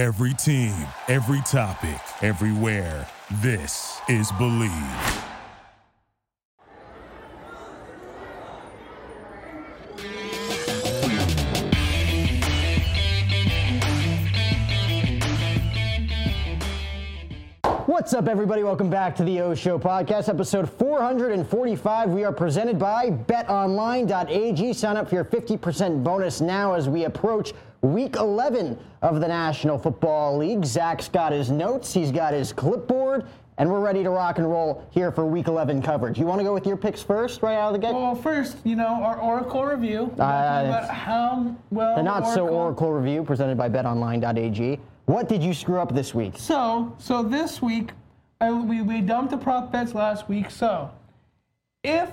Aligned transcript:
Every 0.00 0.32
team, 0.32 0.72
every 1.08 1.42
topic, 1.42 2.00
everywhere. 2.22 3.06
This 3.42 4.00
is 4.08 4.32
Bleav. 4.32 5.26
What's 17.86 18.14
up, 18.14 18.26
everybody? 18.26 18.62
Welcome 18.62 18.88
back 18.88 19.14
to 19.16 19.24
the 19.24 19.42
O 19.42 19.54
Show 19.54 19.78
podcast, 19.78 20.30
episode 20.30 20.70
445. 20.70 22.08
We 22.08 22.24
are 22.24 22.32
presented 22.32 22.78
by 22.78 23.10
betonline.ag. 23.10 24.72
Sign 24.72 24.96
up 24.96 25.10
for 25.10 25.16
your 25.16 25.26
50% 25.26 26.02
bonus 26.02 26.40
now 26.40 26.72
as 26.72 26.88
we 26.88 27.04
approach 27.04 27.52
week 27.82 28.16
11 28.16 28.78
of 29.02 29.20
the 29.20 29.28
National 29.28 29.78
Football 29.78 30.36
League. 30.36 30.64
Zach's 30.64 31.08
got 31.08 31.32
his 31.32 31.50
notes, 31.50 31.92
he's 31.92 32.12
got 32.12 32.34
his 32.34 32.52
clipboard, 32.52 33.26
and 33.58 33.70
we're 33.70 33.80
ready 33.80 34.02
to 34.02 34.10
rock 34.10 34.38
and 34.38 34.50
roll 34.50 34.86
here 34.90 35.10
for 35.10 35.26
week 35.26 35.48
11 35.48 35.82
coverage. 35.82 36.18
You 36.18 36.26
want 36.26 36.40
to 36.40 36.44
go 36.44 36.54
with 36.54 36.66
your 36.66 36.76
picks 36.76 37.02
first, 37.02 37.42
right 37.42 37.56
out 37.56 37.74
of 37.74 37.80
the 37.80 37.86
gate? 37.86 37.94
Well, 37.94 38.14
first, 38.14 38.58
you 38.64 38.76
know, 38.76 39.02
our 39.02 39.18
Oracle 39.18 39.64
review. 39.64 40.12
Uh, 40.12 40.14
about 40.14 40.90
how 40.90 41.56
well 41.70 41.96
the 41.96 42.02
not 42.02 42.26
so 42.26 42.48
Oracle 42.48 42.92
review 42.92 43.24
presented 43.24 43.56
by 43.56 43.68
betonline.ag. 43.68 44.80
What 45.06 45.28
did 45.28 45.42
you 45.42 45.54
screw 45.54 45.80
up 45.80 45.94
this 45.94 46.14
week? 46.14 46.34
So, 46.36 46.94
so 46.98 47.22
this 47.22 47.60
week, 47.60 47.90
I, 48.40 48.52
we, 48.52 48.80
we 48.80 49.00
dumped 49.00 49.32
the 49.32 49.36
prop 49.36 49.72
bets 49.72 49.94
last 49.94 50.28
week. 50.28 50.50
So, 50.50 50.90
if 51.82 52.10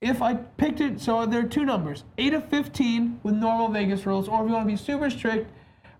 if 0.00 0.22
I 0.22 0.34
picked 0.34 0.80
it, 0.80 1.00
so 1.00 1.26
there 1.26 1.40
are 1.40 1.48
two 1.48 1.64
numbers, 1.64 2.04
eight 2.18 2.34
of 2.34 2.48
fifteen 2.48 3.18
with 3.22 3.34
normal 3.34 3.68
Vegas 3.68 4.06
rules, 4.06 4.28
or 4.28 4.42
if 4.42 4.48
you 4.48 4.54
want 4.54 4.66
to 4.66 4.72
be 4.72 4.76
super 4.76 5.10
strict 5.10 5.50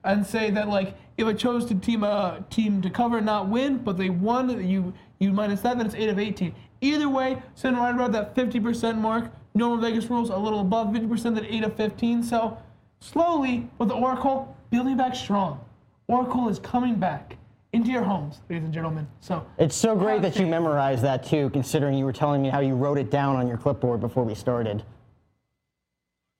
and 0.04 0.24
say 0.24 0.50
that 0.52 0.68
like 0.68 0.96
if 1.16 1.26
I 1.26 1.32
chose 1.32 1.64
to 1.66 1.74
team 1.74 2.04
a 2.04 2.44
team 2.48 2.80
to 2.82 2.90
cover 2.90 3.16
and 3.16 3.26
not 3.26 3.48
win, 3.48 3.78
but 3.78 3.96
they 3.96 4.10
won, 4.10 4.64
you 4.68 4.92
you 5.18 5.32
minus 5.32 5.62
that, 5.62 5.78
then 5.78 5.86
it's 5.86 5.96
eight 5.96 6.08
of 6.08 6.18
eighteen. 6.18 6.54
Either 6.80 7.08
way, 7.08 7.42
sitting 7.56 7.76
right 7.76 7.94
about 7.94 8.12
that 8.12 8.34
fifty 8.34 8.60
percent 8.60 8.98
mark. 8.98 9.32
Normal 9.54 9.78
Vegas 9.78 10.08
rules 10.08 10.30
a 10.30 10.36
little 10.36 10.60
above 10.60 10.92
fifty 10.92 11.08
percent 11.08 11.36
at 11.36 11.44
eight 11.44 11.64
of 11.64 11.74
fifteen. 11.74 12.22
So 12.22 12.56
slowly 13.00 13.68
with 13.78 13.88
the 13.88 13.96
Oracle 13.96 14.56
building 14.70 14.96
back 14.96 15.16
strong. 15.16 15.58
Oracle 16.06 16.48
is 16.48 16.60
coming 16.60 16.94
back 16.94 17.36
into 17.78 17.90
your 17.92 18.02
homes, 18.02 18.40
ladies 18.50 18.64
and 18.64 18.74
gentlemen. 18.74 19.06
So 19.20 19.46
It's 19.56 19.76
so 19.76 19.94
great 19.94 20.20
that 20.22 20.36
you 20.36 20.46
memorized 20.46 21.02
that 21.04 21.22
too, 21.24 21.48
considering 21.50 21.96
you 21.96 22.04
were 22.04 22.12
telling 22.12 22.42
me 22.42 22.48
how 22.48 22.58
you 22.58 22.74
wrote 22.74 22.98
it 22.98 23.08
down 23.10 23.36
on 23.36 23.46
your 23.46 23.56
clipboard 23.56 24.00
before 24.00 24.24
we 24.24 24.34
started. 24.34 24.82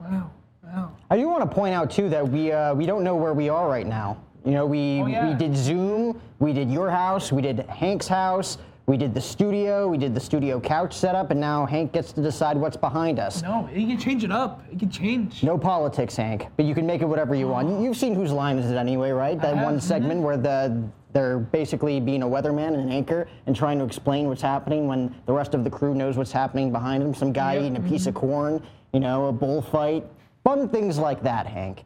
wow, 0.01 0.29
wow. 0.63 0.91
I 1.09 1.15
do 1.17 1.27
want 1.29 1.49
to 1.49 1.55
point 1.55 1.73
out 1.73 1.89
too 1.89 2.09
that 2.09 2.27
we 2.27 2.51
uh, 2.51 2.73
we 2.75 2.85
don't 2.85 3.03
know 3.05 3.15
where 3.15 3.33
we 3.33 3.47
are 3.49 3.69
right 3.69 3.87
now. 3.87 4.17
You 4.45 4.51
know, 4.51 4.65
we 4.65 5.01
Oh, 5.01 5.05
yeah. 5.07 5.29
we 5.29 5.33
did 5.35 5.55
Zoom, 5.55 6.19
we 6.39 6.51
did 6.53 6.69
your 6.69 6.89
house, 6.89 7.31
we 7.31 7.41
did 7.41 7.59
Hank's 7.69 8.07
house, 8.07 8.57
we 8.85 8.97
did 8.97 9.13
the 9.13 9.21
studio, 9.21 9.87
we 9.87 9.97
did 9.97 10.13
the 10.13 10.19
studio 10.19 10.59
couch 10.59 10.93
setup, 10.93 11.31
and 11.31 11.39
now 11.39 11.65
Hank 11.65 11.91
gets 11.93 12.11
to 12.13 12.21
decide 12.21 12.57
what's 12.57 12.77
behind 12.77 13.17
us. 13.19 13.41
No, 13.43 13.69
you 13.73 13.87
can 13.87 13.97
change 13.97 14.23
it 14.25 14.31
up. 14.31 14.63
You 14.71 14.77
can 14.79 14.89
change. 14.89 15.41
No 15.43 15.57
politics, 15.57 16.15
Hank, 16.17 16.47
but 16.57 16.65
you 16.65 16.73
can 16.75 16.85
make 16.85 17.01
it 17.01 17.05
whatever 17.05 17.33
you 17.33 17.47
want. 17.47 17.69
You- 17.69 17.83
You've 17.83 17.97
seen 17.97 18.13
whose 18.13 18.31
line 18.33 18.57
is 18.57 18.69
it 18.71 18.75
anyway, 18.75 19.11
right? 19.11 19.39
That 19.41 19.55
one 19.63 19.77
mhm. 19.77 19.81
segment 19.81 20.21
where 20.21 20.37
the 20.37 20.81
they're 21.13 21.39
basically 21.39 21.99
being 21.99 22.23
a 22.23 22.27
weatherman 22.27 22.67
and 22.67 22.77
an 22.77 22.91
anchor 22.91 23.27
and 23.47 23.55
trying 23.55 23.79
to 23.79 23.85
explain 23.85 24.27
what's 24.27 24.41
happening 24.41 24.87
when 24.87 25.13
the 25.25 25.33
rest 25.33 25.53
of 25.53 25.63
the 25.63 25.69
crew 25.69 25.95
knows 25.95 26.17
what's 26.17 26.31
happening 26.31 26.71
behind 26.71 27.03
them. 27.03 27.13
Some 27.13 27.33
guy 27.33 27.53
Yep, 27.53 27.61
eating 27.63 27.77
a 27.77 27.89
piece 27.89 28.05
of 28.05 28.13
mm-hmm. 28.13 28.27
corn, 28.27 28.63
you 28.93 28.99
know, 28.99 29.27
a 29.27 29.31
bullfight, 29.31 30.05
fun 30.43 30.69
things 30.69 30.97
like 30.97 31.23
that, 31.23 31.47
Hank. 31.47 31.83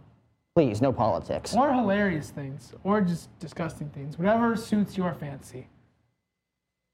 Please, 0.55 0.81
no 0.81 0.93
politics. 0.93 1.55
Or 1.55 1.73
hilarious 1.73 2.29
things, 2.29 2.73
or 2.83 3.01
just 3.01 3.37
disgusting 3.39 3.89
things. 3.89 4.19
Whatever 4.19 4.55
suits 4.55 4.95
your 4.97 5.13
fancy. 5.15 5.67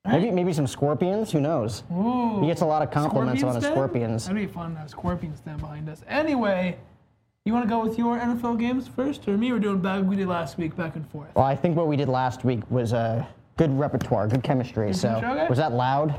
Maybe 0.08 0.32
maybe 0.32 0.54
some 0.54 0.66
scorpions. 0.66 1.32
Who 1.32 1.42
knows? 1.42 1.84
Ooh. 1.92 2.40
He 2.40 2.48
gets 2.48 2.62
a 2.62 2.66
lot 2.66 2.82
of 2.82 2.90
compliments 2.90 3.44
on 3.44 3.56
his 3.56 3.64
Den? 3.66 3.74
scorpions. 3.74 4.28
That'd 4.28 4.42
be 4.42 4.52
fun 4.52 4.74
to 4.74 4.80
have 4.80 4.90
Scorpions 4.90 5.42
Den 5.42 5.58
behind 5.58 5.90
us. 5.90 6.04
Anyway, 6.08 6.78
you 7.50 7.54
want 7.54 7.66
to 7.66 7.70
go 7.70 7.84
with 7.84 7.98
your 7.98 8.20
NFL 8.20 8.60
games 8.60 8.88
first, 8.88 9.28
or 9.28 9.36
me? 9.36 9.52
We're 9.52 9.58
doing 9.58 9.80
back 9.80 10.04
we 10.04 10.16
did 10.16 10.28
last 10.28 10.60
week, 10.60 10.76
back 10.76 10.96
and 10.96 11.10
forth. 11.10 11.30
Well, 11.34 11.46
I 11.46 11.56
think 11.56 11.76
what 11.76 11.88
we 11.88 11.98
did 11.98 12.08
last 12.08 12.46
week 12.46 12.60
was 12.70 12.94
a 12.94 13.28
good 13.58 13.78
repertoire, 13.78 14.28
good 14.28 14.44
chemistry. 14.44 14.94
So 14.94 15.08
chemistry, 15.08 15.32
okay. 15.32 15.50
was 15.50 15.58
that 15.58 15.74
loud? 15.74 16.14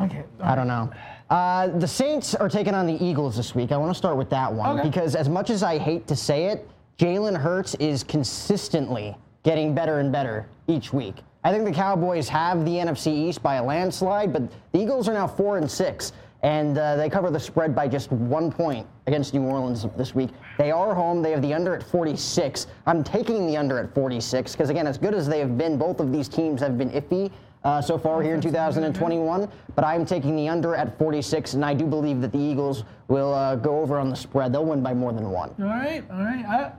Okay. 0.00 0.22
I 0.40 0.54
don't 0.54 0.68
know. 0.68 0.88
Uh, 1.28 1.66
the 1.78 1.88
Saints 1.88 2.36
are 2.36 2.48
taking 2.48 2.72
on 2.72 2.86
the 2.86 3.04
Eagles 3.04 3.36
this 3.36 3.52
week. 3.52 3.72
I 3.72 3.76
want 3.76 3.90
to 3.90 3.98
start 3.98 4.16
with 4.16 4.30
that 4.30 4.52
one 4.52 4.78
Okay. 4.78 4.88
because, 4.88 5.16
as 5.16 5.28
much 5.28 5.50
as 5.50 5.64
I 5.64 5.76
hate 5.76 6.06
to 6.06 6.14
say 6.14 6.46
it, 6.46 6.68
Jalen 6.98 7.36
Hurts 7.36 7.74
is 7.76 8.04
consistently 8.04 9.16
getting 9.42 9.74
better 9.74 9.98
and 9.98 10.12
better 10.12 10.46
each 10.68 10.92
week. 10.92 11.16
I 11.42 11.50
think 11.50 11.64
the 11.64 11.72
Cowboys 11.72 12.28
have 12.28 12.64
the 12.64 12.72
NFC 12.72 13.08
East 13.12 13.42
by 13.42 13.56
a 13.56 13.64
landslide, 13.64 14.32
but 14.32 14.42
the 14.70 14.80
Eagles 14.80 15.08
are 15.08 15.14
now 15.14 15.26
four 15.26 15.58
and 15.58 15.68
six, 15.68 16.12
and 16.42 16.78
uh, 16.78 16.96
they 16.96 17.10
cover 17.10 17.30
the 17.30 17.40
spread 17.40 17.74
by 17.74 17.86
just 17.86 18.10
one 18.10 18.50
point 18.50 18.86
against 19.06 19.34
New 19.34 19.42
Orleans 19.42 19.86
this 19.96 20.14
week. 20.14 20.30
They 20.58 20.70
are 20.70 20.94
home. 20.94 21.22
They 21.22 21.32
have 21.32 21.42
the 21.42 21.52
under 21.52 21.74
at 21.74 21.82
46. 21.82 22.66
I'm 22.86 23.04
taking 23.04 23.46
the 23.46 23.56
under 23.56 23.78
at 23.78 23.94
46 23.94 24.52
because, 24.52 24.70
again, 24.70 24.86
as 24.86 24.98
good 24.98 25.14
as 25.14 25.28
they 25.28 25.38
have 25.38 25.58
been, 25.58 25.76
both 25.76 26.00
of 26.00 26.12
these 26.12 26.28
teams 26.28 26.60
have 26.60 26.78
been 26.78 26.90
iffy 26.90 27.30
uh, 27.64 27.82
so 27.82 27.98
far 27.98 28.22
here 28.22 28.34
in 28.34 28.40
2021. 28.40 29.48
But 29.74 29.84
I'm 29.84 30.06
taking 30.06 30.34
the 30.36 30.48
under 30.48 30.74
at 30.74 30.96
46, 30.98 31.54
and 31.54 31.64
I 31.64 31.74
do 31.74 31.86
believe 31.86 32.20
that 32.22 32.32
the 32.32 32.38
Eagles 32.38 32.84
will 33.08 33.34
uh, 33.34 33.56
go 33.56 33.80
over 33.80 33.98
on 33.98 34.08
the 34.08 34.16
spread. 34.16 34.52
They'll 34.52 34.64
win 34.64 34.82
by 34.82 34.94
more 34.94 35.12
than 35.12 35.30
one. 35.30 35.54
All 35.60 35.66
right, 35.66 36.02
all 36.10 36.22
right. 36.22 36.44
I 36.46 36.72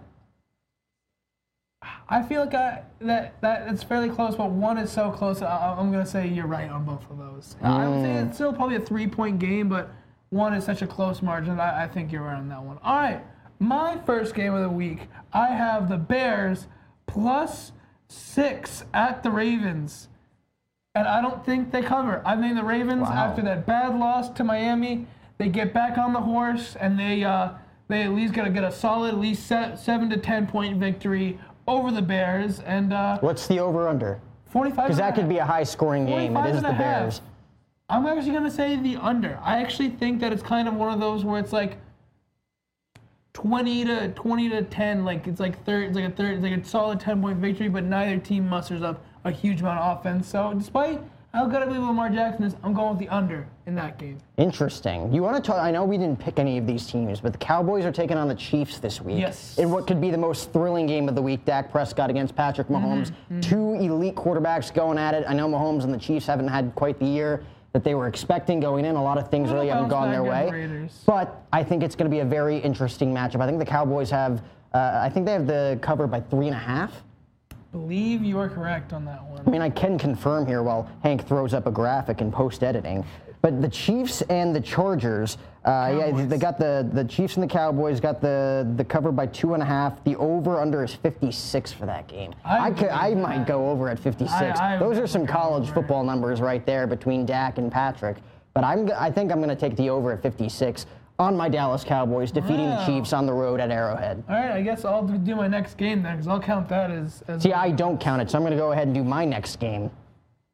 I 2.10 2.22
feel 2.22 2.42
like 2.42 2.54
I, 2.54 2.84
that 3.02 3.40
that 3.42 3.68
it's 3.68 3.84
fairly 3.84 4.10
close, 4.10 4.36
but 4.36 4.52
one 4.52 4.78
is 4.78 4.92
so 4.92 5.12
close. 5.12 5.42
I, 5.42 5.76
I'm 5.78 5.92
gonna 5.92 6.06
say 6.06 6.28
you're 6.28 6.46
right 6.48 6.70
on 6.70 6.84
both 6.86 7.10
of 7.10 7.18
those. 7.18 7.56
I 7.62 7.88
would 7.88 8.02
say 8.04 8.14
it's 8.16 8.36
still 8.38 8.54
probably 8.54 8.76
a 8.76 8.80
three 8.82 9.08
point 9.08 9.40
game, 9.40 9.68
but 9.70 9.90
one 10.30 10.54
is 10.54 10.64
such 10.64 10.82
a 10.82 10.88
close 10.88 11.22
margin. 11.22 11.60
I, 11.60 11.84
I 11.84 11.88
think 11.88 12.12
you're 12.12 12.22
right 12.24 12.38
on 12.38 12.50
that 12.50 12.62
one. 12.62 12.78
All 12.84 12.98
right, 12.98 13.22
my 13.60 13.98
first 14.06 14.36
game 14.36 14.54
of 14.54 14.62
the 14.62 14.70
week. 14.70 15.08
I 15.34 15.48
have 15.48 15.90
the 15.90 15.98
Bears 15.98 16.68
plus 17.08 17.72
six 18.08 18.84
at 18.94 19.24
the 19.24 19.32
Ravens. 19.32 20.08
And 20.94 21.08
I 21.08 21.22
don't 21.22 21.46
think 21.46 21.72
they 21.72 21.82
cover. 21.82 22.22
I 22.26 22.36
think 22.36 22.56
the 22.58 22.66
Ravens, 22.66 23.04
Wow. 23.04 23.14
after 23.14 23.42
that 23.44 23.66
bad 23.66 23.98
loss 23.98 24.28
to 24.32 24.44
Miami, 24.44 25.08
they 25.38 25.48
get 25.48 25.74
back 25.74 25.98
on 25.98 26.12
the 26.12 26.20
horse 26.20 26.76
and 26.78 27.00
they 27.00 27.24
uh, 27.24 27.52
they 27.88 28.02
at 28.04 28.12
least 28.12 28.34
got 28.34 28.44
to 28.44 28.50
get 28.50 28.66
a 28.66 28.72
solid, 28.74 29.14
at 29.14 29.18
least 29.20 29.48
se- 29.48 29.76
seven 29.82 30.10
to 30.10 30.18
ten 30.18 30.48
point 30.48 30.78
victory 30.78 31.40
over 31.72 31.92
the 31.92 32.02
Bears. 32.02 32.60
And 32.62 32.94
uh, 32.94 33.18
What's 33.20 33.48
the 33.48 33.60
over 33.60 33.88
under? 33.88 34.20
45. 34.50 34.86
Because 34.86 34.98
that 34.98 35.16
could 35.16 35.30
be 35.30 35.38
a 35.38 35.46
high 35.46 35.64
scoring 35.64 36.06
game. 36.06 36.32
It 36.32 36.40
45 36.42 36.50
is 36.50 36.56
and 36.58 36.66
the 36.66 36.70
a 36.70 36.74
half. 36.74 37.02
Bears. 37.02 37.22
I'm 37.90 38.06
actually 38.06 38.32
gonna 38.32 38.52
say 38.52 38.78
the 38.78 38.98
under. 38.98 39.40
I 39.44 39.62
actually 39.62 39.90
think 39.90 40.22
that 40.22 40.32
it's 40.32 40.44
kind 40.44 40.68
of 40.68 40.76
one 40.76 40.94
of 40.94 41.00
those 41.00 41.26
where 41.26 41.40
it's 41.40 41.52
like 41.52 41.78
20 43.34 43.86
to 43.86 44.08
20 44.10 44.50
to 44.50 44.62
10. 44.64 45.04
Like 45.04 45.28
it's 45.28 45.40
like 45.40 45.64
third, 45.66 45.88
it's 45.88 45.96
like 45.96 46.06
a 46.06 46.12
third, 46.12 46.36
it's 46.36 46.44
like 46.44 46.58
a 46.58 46.64
solid 46.66 47.00
10 47.00 47.22
point 47.22 47.38
victory, 47.40 47.68
but 47.68 47.84
neither 47.84 48.18
team 48.18 48.48
musters 48.48 48.82
up 48.82 49.04
a 49.26 49.32
huge 49.32 49.62
amount 49.62 49.80
of 49.80 50.00
offense. 50.00 50.28
So 50.28 50.54
despite 50.54 51.02
how 51.34 51.46
good 51.48 51.62
I 51.62 51.66
believe 51.66 51.82
Lamar 51.82 52.10
Jackson 52.10 52.44
is, 52.44 52.56
I'm 52.64 52.74
going 52.74 52.90
with 52.90 53.00
the 53.00 53.10
under 53.10 53.48
in 53.66 53.76
that 53.76 53.98
game. 53.98 54.18
Interesting. 54.38 55.14
You 55.14 55.24
want 55.24 55.38
to 55.38 55.42
talk? 55.42 55.60
I 55.60 55.72
know 55.72 55.86
we 55.86 55.98
didn't 55.98 56.20
pick 56.20 56.40
any 56.40 56.58
of 56.58 56.68
these 56.68 56.86
teams, 56.88 57.22
but 57.22 57.32
the 57.32 57.38
Cowboys 57.38 57.86
are 57.86 57.92
taking 57.92 58.18
on 58.18 58.28
the 58.28 58.36
Chiefs 58.36 58.80
this 58.80 59.02
week. 59.02 59.20
Yes. 59.20 59.58
In 59.58 59.72
what 59.72 59.88
could 59.88 60.02
be 60.02 60.12
the 60.12 60.18
most 60.18 60.52
thrilling 60.52 60.88
game 60.88 61.08
of 61.08 61.16
the 61.16 61.22
week, 61.22 61.46
Dak 61.46 61.72
Prescott 61.72 62.10
against 62.10 62.36
Patrick 62.36 62.68
Mahomes. 62.68 63.12
Two 63.42 63.74
elite 63.76 64.16
quarterbacks 64.16 64.74
going 64.74 64.98
at 64.98 65.14
it. 65.14 65.24
I 65.28 65.34
know 65.34 65.48
Mahomes 65.48 65.84
and 65.84 65.94
the 65.94 65.98
Chiefs 65.98 66.26
haven't 66.26 66.50
had 66.50 66.74
quite 66.76 67.00
the 67.00 67.06
year 67.06 67.44
that 67.74 67.86
they 67.86 67.96
were 67.96 68.08
expecting 68.08 68.60
going 68.60 68.84
in. 68.84 68.96
A 68.96 69.04
lot 69.04 69.18
of 69.18 69.30
things 69.30 69.50
really 69.52 69.70
haven't 69.70 69.88
gone 69.88 70.12
their 70.12 70.24
way. 70.24 70.50
Raiders. 70.52 71.04
But 71.06 71.44
I 71.54 71.64
think 71.64 71.84
it's 71.84 71.96
going 71.96 72.10
to 72.10 72.14
be 72.14 72.20
a 72.20 72.26
very 72.26 72.58
interesting 72.58 73.14
matchup. 73.14 73.40
I 73.40 73.48
think 73.48 73.60
the 73.60 73.66
Cowboys 73.66 74.10
have. 74.10 74.44
Uh, 74.74 75.00
I 75.02 75.10
think 75.10 75.26
they 75.26 75.34
have 75.34 75.48
the 75.48 75.78
cover 75.82 76.08
by 76.08 76.20
three 76.22 76.48
and 76.48 76.56
a 76.56 76.60
half. 76.60 77.04
Believe 77.72 78.22
you 78.24 78.38
are 78.38 78.50
correct 78.50 78.92
on 78.92 79.06
that 79.06 79.24
one. 79.24 79.42
I 79.46 79.50
mean, 79.50 79.62
I 79.62 79.70
can 79.70 79.98
confirm 79.98 80.46
here 80.46 80.62
while 80.62 80.90
Hank 81.04 81.26
throws 81.28 81.54
up 81.54 81.68
a 81.68 81.72
graphic 81.72 82.20
in 82.22 82.32
post 82.32 82.64
editing. 82.64 83.06
But 83.42 83.60
the 83.62 83.70
Chiefs 83.70 84.22
and 84.24 84.56
the 84.56 84.60
Chargers, 84.62 85.38
uh, 85.66 85.96
yeah, 85.98 86.26
they 86.26 86.38
got 86.38 86.60
the, 86.60 86.88
the 86.94 87.04
Chiefs 87.06 87.36
and 87.38 87.44
the 87.44 87.48
Cowboys 87.48 88.00
got 88.00 88.22
the, 88.22 88.72
the 88.76 88.84
cover 88.84 89.12
by 89.12 89.26
two 89.26 89.56
and 89.56 89.64
a 89.64 89.66
half. 89.66 90.04
The 90.04 90.16
over 90.18 90.60
under 90.60 90.84
is 90.84 90.94
56 90.94 91.72
for 91.72 91.86
that 91.88 92.08
game. 92.08 92.36
I 92.46 92.68
I, 92.68 92.72
could, 92.72 92.90
I 92.90 93.16
might 93.16 93.48
go 93.48 93.70
over 93.70 93.90
at 93.90 93.98
56. 93.98 94.32
I- 94.60 94.78
Those 94.78 95.00
are 95.00 95.08
some 95.08 95.26
college 95.26 95.64
over. 95.64 95.74
football 95.76 96.04
numbers 96.04 96.40
right 96.40 96.64
there 96.66 96.86
between 96.86 97.26
Dak 97.26 97.58
and 97.58 97.72
Patrick. 97.72 98.18
But 98.54 98.64
I'm, 98.64 98.92
I 98.96 99.10
think 99.10 99.32
I'm 99.32 99.38
going 99.40 99.50
to 99.50 99.56
take 99.56 99.76
the 99.78 99.90
over 99.90 100.12
at 100.12 100.22
56 100.22 100.86
on 101.22 101.38
my 101.38 101.48
Dallas 101.48 101.84
Cowboys, 101.84 102.32
defeating 102.32 102.70
Wow. 102.70 102.80
the 102.80 102.86
Chiefs 102.86 103.14
on 103.14 103.26
the 103.28 103.32
road 103.34 103.60
at 103.60 103.70
Arrowhead. 103.70 104.24
All 104.28 104.36
right, 104.36 104.52
I 104.52 104.62
guess 104.62 104.84
I'll 104.84 105.04
do- 105.04 105.36
my 105.36 105.48
next 105.48 105.78
game 105.78 106.02
then, 106.02 106.14
because 106.18 106.28
I'll 106.28 106.40
count 106.42 106.68
that 106.70 106.90
as. 106.92 107.24
as 107.28 107.44
See, 107.44 107.54
I 107.54 107.70
don't 107.72 108.00
count 108.00 108.22
it, 108.24 108.30
so 108.32 108.38
I'm 108.38 108.42
going 108.44 108.52
to 108.52 108.58
go 108.58 108.72
ahead 108.72 108.88
and 108.88 108.96
do 108.96 109.04
my 109.04 109.24
next 109.24 109.58
game. 109.60 109.92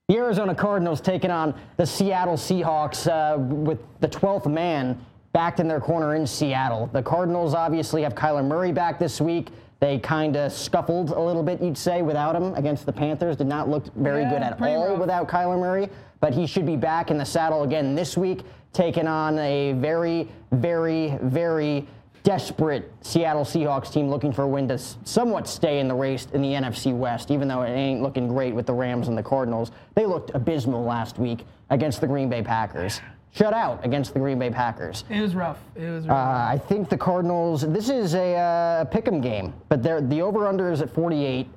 The 0.09 0.17
Arizona 0.17 0.53
Cardinals 0.53 1.01
taking 1.01 1.31
on 1.31 1.53
the 1.77 1.85
Seattle 1.85 2.35
Seahawks 2.35 3.07
uh, 3.07 3.37
with 3.39 3.79
the 4.01 4.07
12th 4.07 4.45
man 4.51 4.97
backed 5.33 5.59
in 5.59 5.67
their 5.67 5.79
corner 5.81 6.15
in 6.15 6.27
Seattle. 6.27 6.89
The 6.93 7.01
Cardinals 7.03 7.53
obviously 7.53 8.03
have 8.03 8.13
Kyler 8.15 8.45
Murray 8.45 8.71
back 8.71 8.99
this 8.99 9.19
week. 9.21 9.49
They 9.79 9.99
kind 9.99 10.35
of 10.35 10.51
scuffled 10.51 11.11
a 11.11 11.19
little 11.19 11.43
bit, 11.43 11.61
you'd 11.61 11.77
say, 11.77 12.01
without 12.01 12.35
him 12.35 12.55
against 12.55 12.85
the 12.85 12.93
Panthers. 12.93 13.35
Did 13.37 13.47
not 13.47 13.69
look 13.69 13.85
very 13.95 14.23
Yeah, 14.23 14.29
good 14.31 14.41
at 14.41 14.61
all 14.61 14.89
rough. 14.91 14.99
without 14.99 15.27
Kyler 15.27 15.59
Murray, 15.59 15.89
but 16.19 16.33
he 16.33 16.45
should 16.47 16.65
be 16.65 16.75
back 16.75 17.11
in 17.11 17.17
the 17.17 17.25
saddle 17.25 17.63
again 17.63 17.93
this 17.93 18.17
week, 18.17 18.43
taking 18.77 19.07
on 19.07 19.39
a 19.39 19.73
very, 19.73 20.27
very, 20.51 21.17
very 21.23 21.87
desperate 22.21 22.91
Seattle 23.01 23.43
Seahawks 23.43 23.91
team 23.91 24.07
looking 24.07 24.31
for 24.31 24.43
a 24.43 24.47
win 24.47 24.67
to 24.67 24.77
somewhat 24.77 25.47
stay 25.47 25.79
in 25.79 25.87
the 25.87 25.95
race 25.95 26.27
in 26.33 26.43
the 26.43 26.49
NFC 26.53 26.95
West, 26.95 27.31
even 27.31 27.47
though 27.47 27.63
it 27.63 27.71
ain't 27.71 28.03
looking 28.03 28.27
great 28.27 28.53
with 28.53 28.67
the 28.67 28.73
Rams 28.73 29.07
and 29.07 29.17
the 29.17 29.23
Cardinals. 29.23 29.71
They 29.95 30.05
looked 30.05 30.29
abysmal 30.35 30.83
last 30.83 31.17
week 31.17 31.43
against 31.71 32.01
the 32.01 32.07
Green 32.07 32.29
Bay 32.29 32.43
Packers. 32.43 33.01
Shut 33.31 33.51
out 33.51 33.83
against 33.83 34.13
the 34.13 34.19
Green 34.19 34.37
Bay 34.37 34.51
Packers. 34.51 35.05
It 35.09 35.21
was 35.21 35.33
rough. 35.33 35.57
It 35.75 35.89
was 35.89 36.05
Uh, 36.05 36.09
rough. 36.09 36.51
I 36.51 36.57
think 36.59 36.87
the 36.89 36.97
Cardinals. 36.97 37.61
This 37.61 37.89
is 37.89 38.13
a 38.13 38.35
uh, 38.35 38.85
pick'em 38.85 39.23
game, 39.23 39.55
but 39.69 39.81
they're, 39.81 40.01
the 40.01 40.21
over/under 40.21 40.71
is 40.71 40.81
at 40.81 40.89
48. 40.91 41.47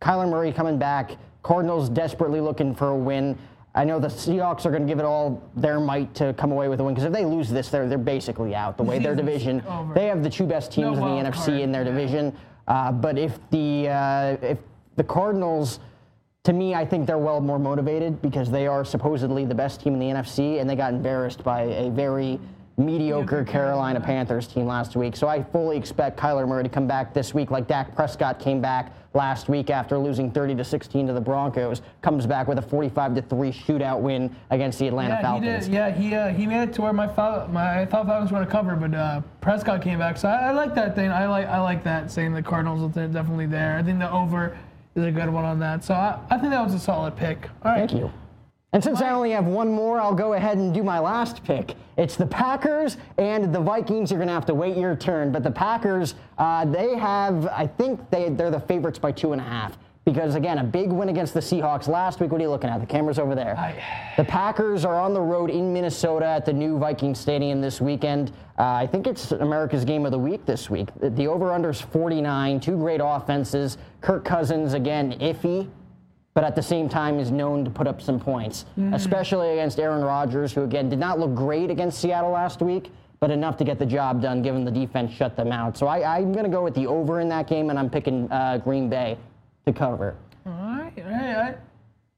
Kyler 0.00 0.30
Murray 0.30 0.50
coming 0.50 0.78
back. 0.78 1.12
Cardinals 1.42 1.90
desperately 1.90 2.40
looking 2.40 2.74
for 2.74 2.88
a 2.88 2.96
win. 2.96 3.36
I 3.74 3.84
know 3.84 4.00
the 4.00 4.08
Seahawks 4.08 4.66
are 4.66 4.70
going 4.70 4.82
to 4.82 4.88
give 4.88 4.98
it 4.98 5.04
all 5.04 5.42
their 5.54 5.78
might 5.78 6.12
to 6.16 6.32
come 6.34 6.50
away 6.50 6.68
with 6.68 6.80
a 6.80 6.84
win 6.84 6.94
because 6.94 7.06
if 7.06 7.12
they 7.12 7.24
lose 7.24 7.48
this, 7.48 7.68
they're 7.68 7.88
they're 7.88 7.98
basically 7.98 8.54
out. 8.54 8.76
The 8.76 8.82
way 8.82 8.98
their 8.98 9.14
division, 9.24 9.62
they 9.94 10.06
have 10.06 10.22
the 10.22 10.30
two 10.30 10.46
best 10.46 10.72
teams 10.72 10.98
in 10.98 11.04
the 11.04 11.10
NFC 11.10 11.46
card, 11.46 11.60
in 11.60 11.72
their 11.72 11.84
division. 11.84 12.36
Uh, 12.66 12.90
but 12.90 13.16
if 13.16 13.38
the 13.50 13.88
uh, 13.88 14.36
if 14.42 14.58
the 14.96 15.04
Cardinals 15.04 15.78
to 16.44 16.52
me, 16.52 16.74
I 16.74 16.86
think 16.86 17.06
they're 17.06 17.18
well 17.18 17.40
more 17.40 17.58
motivated 17.58 18.22
because 18.22 18.50
they 18.50 18.66
are 18.66 18.84
supposedly 18.84 19.44
the 19.44 19.54
best 19.54 19.82
team 19.82 19.94
in 19.94 20.00
the 20.00 20.06
NFC, 20.06 20.60
and 20.60 20.68
they 20.68 20.74
got 20.74 20.94
embarrassed 20.94 21.44
by 21.44 21.62
a 21.62 21.90
very 21.90 22.40
mediocre 22.80 23.44
Carolina 23.44 24.00
Panthers 24.00 24.46
team 24.46 24.66
last 24.66 24.96
week. 24.96 25.14
So 25.14 25.28
I 25.28 25.42
fully 25.42 25.76
expect 25.76 26.18
Kyler 26.18 26.48
Murray 26.48 26.62
to 26.62 26.68
come 26.68 26.86
back 26.86 27.12
this 27.14 27.34
week, 27.34 27.50
like 27.50 27.68
Dak 27.68 27.94
Prescott 27.94 28.40
came 28.40 28.60
back 28.60 28.94
last 29.12 29.48
week 29.48 29.70
after 29.70 29.98
losing 29.98 30.30
30 30.30 30.54
to 30.56 30.64
16 30.64 31.06
to 31.08 31.12
the 31.12 31.20
Broncos. 31.20 31.82
Comes 32.00 32.26
back 32.26 32.48
with 32.48 32.58
a 32.58 32.62
45 32.62 33.16
to 33.16 33.22
three 33.22 33.52
shootout 33.52 34.00
win 34.00 34.34
against 34.50 34.78
the 34.78 34.88
Atlanta 34.88 35.14
yeah, 35.14 35.16
he 35.16 35.22
Falcons. 35.22 35.64
did. 35.66 35.74
Yeah, 35.74 35.90
he 35.90 36.14
uh, 36.14 36.28
he 36.32 36.46
made 36.46 36.62
it 36.62 36.72
to 36.74 36.82
where 36.82 36.92
my 36.92 37.08
Fal- 37.08 37.48
my 37.48 37.82
I 37.82 37.86
thought 37.86 38.06
Falcons 38.06 38.30
were 38.30 38.38
going 38.38 38.46
to 38.46 38.52
cover, 38.52 38.76
but 38.76 38.94
uh, 38.94 39.20
Prescott 39.40 39.82
came 39.82 39.98
back. 39.98 40.16
So 40.16 40.28
I, 40.28 40.48
I 40.48 40.50
like 40.52 40.74
that 40.74 40.94
thing. 40.94 41.10
I 41.10 41.26
like 41.26 41.46
I 41.46 41.60
like 41.60 41.84
that 41.84 42.10
saying 42.10 42.32
the 42.32 42.42
Cardinals 42.42 42.96
are 42.96 43.08
definitely 43.08 43.46
there. 43.46 43.76
I 43.76 43.82
think 43.82 43.98
the 43.98 44.10
over 44.10 44.56
is 44.94 45.04
a 45.04 45.10
good 45.10 45.28
one 45.30 45.44
on 45.44 45.58
that. 45.60 45.84
So 45.84 45.94
I, 45.94 46.18
I 46.30 46.38
think 46.38 46.50
that 46.50 46.64
was 46.64 46.74
a 46.74 46.80
solid 46.80 47.16
pick. 47.16 47.48
All 47.64 47.72
right. 47.72 47.88
Thank 47.88 48.00
you. 48.00 48.12
And 48.72 48.82
since 48.84 49.00
I 49.02 49.10
only 49.10 49.32
have 49.32 49.46
one 49.46 49.68
more, 49.72 50.00
I'll 50.00 50.14
go 50.14 50.34
ahead 50.34 50.56
and 50.58 50.72
do 50.72 50.84
my 50.84 51.00
last 51.00 51.42
pick. 51.42 51.74
It's 51.96 52.14
the 52.16 52.26
Packers 52.26 52.98
and 53.18 53.52
the 53.52 53.60
Vikings. 53.60 54.10
You're 54.12 54.18
going 54.18 54.28
to 54.28 54.34
have 54.34 54.46
to 54.46 54.54
wait 54.54 54.76
your 54.76 54.94
turn. 54.94 55.32
But 55.32 55.42
the 55.42 55.50
Packers, 55.50 56.14
uh, 56.38 56.64
they 56.66 56.96
have, 56.96 57.46
I 57.48 57.66
think 57.66 58.08
they, 58.10 58.28
they're 58.28 58.50
the 58.50 58.60
favorites 58.60 58.98
by 58.98 59.10
two 59.10 59.32
and 59.32 59.40
a 59.40 59.44
half. 59.44 59.76
Because, 60.04 60.34
again, 60.34 60.58
a 60.58 60.64
big 60.64 60.90
win 60.90 61.08
against 61.10 61.34
the 61.34 61.40
Seahawks 61.40 61.86
last 61.86 62.20
week. 62.20 62.30
What 62.32 62.40
are 62.40 62.44
you 62.44 62.50
looking 62.50 62.70
at? 62.70 62.80
The 62.80 62.86
camera's 62.86 63.18
over 63.18 63.34
there. 63.34 63.54
The 64.16 64.24
Packers 64.24 64.84
are 64.84 64.98
on 64.98 65.12
the 65.14 65.20
road 65.20 65.50
in 65.50 65.72
Minnesota 65.72 66.24
at 66.26 66.46
the 66.46 66.52
new 66.52 66.78
Viking 66.78 67.14
Stadium 67.14 67.60
this 67.60 67.80
weekend. 67.80 68.30
Uh, 68.58 68.62
I 68.62 68.86
think 68.86 69.06
it's 69.06 69.30
America's 69.32 69.84
game 69.84 70.06
of 70.06 70.12
the 70.12 70.18
week 70.18 70.46
this 70.46 70.70
week. 70.70 70.88
The- 71.00 71.10
The 71.10 71.26
over-under's 71.26 71.80
49, 71.82 72.60
two 72.60 72.76
great 72.78 73.00
offenses. 73.04 73.76
Kirk 74.00 74.24
Cousins, 74.24 74.72
again, 74.74 75.12
iffy 75.20 75.68
but 76.34 76.44
at 76.44 76.54
the 76.54 76.62
same 76.62 76.88
time 76.88 77.18
is 77.18 77.30
known 77.30 77.64
to 77.64 77.70
put 77.70 77.86
up 77.86 78.00
some 78.00 78.20
points, 78.20 78.64
especially 78.92 79.50
against 79.50 79.78
Aaron 79.80 80.02
Rodgers, 80.02 80.52
who 80.52 80.62
again 80.62 80.88
did 80.88 80.98
not 80.98 81.18
look 81.18 81.34
great 81.34 81.70
against 81.70 81.98
Seattle 82.00 82.30
last 82.30 82.60
week, 82.62 82.90
but 83.18 83.30
enough 83.30 83.56
to 83.58 83.64
get 83.64 83.78
the 83.78 83.86
job 83.86 84.22
done 84.22 84.40
given 84.42 84.64
the 84.64 84.70
defense 84.70 85.12
shut 85.12 85.36
them 85.36 85.52
out. 85.52 85.76
So 85.76 85.86
I, 85.86 86.18
I'm 86.18 86.32
going 86.32 86.44
to 86.44 86.50
go 86.50 86.62
with 86.62 86.74
the 86.74 86.86
over 86.86 87.20
in 87.20 87.28
that 87.30 87.46
game, 87.48 87.68
and 87.70 87.78
I'm 87.78 87.90
picking 87.90 88.30
uh, 88.30 88.58
Green 88.58 88.88
Bay 88.88 89.18
to 89.66 89.72
cover. 89.72 90.14
All 90.46 90.52
right. 90.52 90.92
All 90.96 91.04
right. 91.04 91.34
All 91.36 91.42
right. 91.42 91.58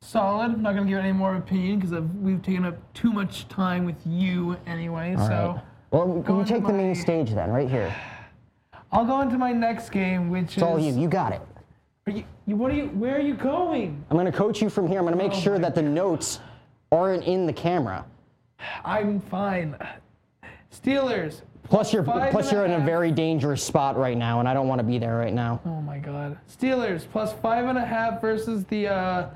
Solid. 0.00 0.52
I'm 0.52 0.62
not 0.62 0.74
going 0.74 0.84
to 0.86 0.90
give 0.90 0.98
any 0.98 1.12
more 1.12 1.36
opinion 1.36 1.78
because 1.78 1.98
we've 2.20 2.42
taken 2.42 2.64
up 2.64 2.76
too 2.92 3.12
much 3.12 3.48
time 3.48 3.84
with 3.84 3.96
you 4.04 4.56
anyway. 4.66 5.14
so 5.16 5.60
Well, 5.90 6.20
Go 6.20 6.40
you 6.40 6.44
take 6.44 6.66
the 6.66 6.72
main 6.72 6.94
stage 6.94 7.30
then, 7.32 7.50
right 7.50 7.68
here. 7.68 7.94
I'll 8.90 9.06
go 9.06 9.20
into 9.22 9.38
my 9.38 9.52
next 9.52 9.90
game, 9.90 10.28
which 10.28 10.44
It's 10.44 10.56
is. 10.58 10.62
all 10.62 10.78
you. 10.78 10.92
You 10.92 11.08
got 11.08 11.32
it. 11.32 11.40
Are 12.06 12.12
you, 12.12 12.24
you, 12.46 12.56
what 12.56 12.72
are 12.72 12.74
you? 12.74 12.86
Where 12.86 13.16
are 13.16 13.20
you 13.20 13.34
going? 13.34 14.04
I'm 14.10 14.16
going 14.16 14.30
to 14.30 14.36
coach 14.36 14.60
you 14.60 14.68
from 14.68 14.88
here. 14.88 14.98
I'm 14.98 15.04
going 15.04 15.16
to 15.16 15.22
make 15.22 15.32
Oh 15.32 15.40
sure 15.40 15.58
that 15.60 15.74
the 15.74 15.82
notes 15.82 16.40
aren't 16.90 17.24
in 17.24 17.46
the 17.46 17.52
camera. 17.52 18.04
I'm 18.84 19.20
fine. 19.20 19.76
Steelers. 20.72 21.42
Plus, 21.64 21.92
you're 21.92 22.02
plus 22.02 22.50
you're 22.50 22.64
in 22.64 22.72
a 22.72 22.78
half. 22.78 22.86
very 22.86 23.12
dangerous 23.12 23.62
spot 23.62 23.96
right 23.96 24.16
now, 24.16 24.40
and 24.40 24.48
I 24.48 24.52
don't 24.52 24.66
want 24.66 24.80
to 24.80 24.84
be 24.84 24.98
there 24.98 25.16
right 25.16 25.32
now. 25.32 25.60
Oh 25.64 25.80
my 25.80 25.98
God. 25.98 26.36
Steelers 26.50 27.06
plus 27.10 27.32
five 27.34 27.66
and 27.66 27.78
a 27.78 27.84
half 27.84 28.20
versus 28.20 28.64
the 28.64 28.88
uh, 28.88 29.30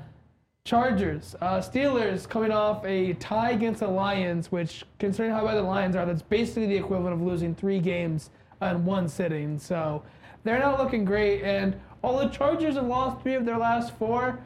Chargers. 0.65 1.35
Uh, 1.39 1.59
Steelers 1.59 2.27
coming 2.27 2.51
off 2.51 2.83
a 2.85 3.13
tie 3.13 3.51
against 3.51 3.79
the 3.79 3.87
Lions, 3.87 4.51
which, 4.51 4.83
considering 4.99 5.33
how 5.33 5.45
bad 5.45 5.55
the 5.55 5.61
Lions 5.61 5.95
are, 5.95 6.05
that's 6.05 6.21
basically 6.21 6.67
the 6.67 6.75
equivalent 6.75 7.13
of 7.13 7.21
losing 7.21 7.55
three 7.55 7.79
games 7.79 8.29
in 8.61 8.83
one 8.83 9.07
sitting. 9.07 9.57
So 9.57 10.03
they're 10.43 10.59
not 10.59 10.77
looking 10.77 11.05
great. 11.05 11.43
And 11.43 11.79
all 12.07 12.17
the 12.17 12.29
Chargers 12.29 12.75
have 12.75 12.87
lost 12.87 13.21
three 13.21 13.33
of 13.33 13.43
their 13.43 13.57
last 13.57 13.93
four. 13.97 14.39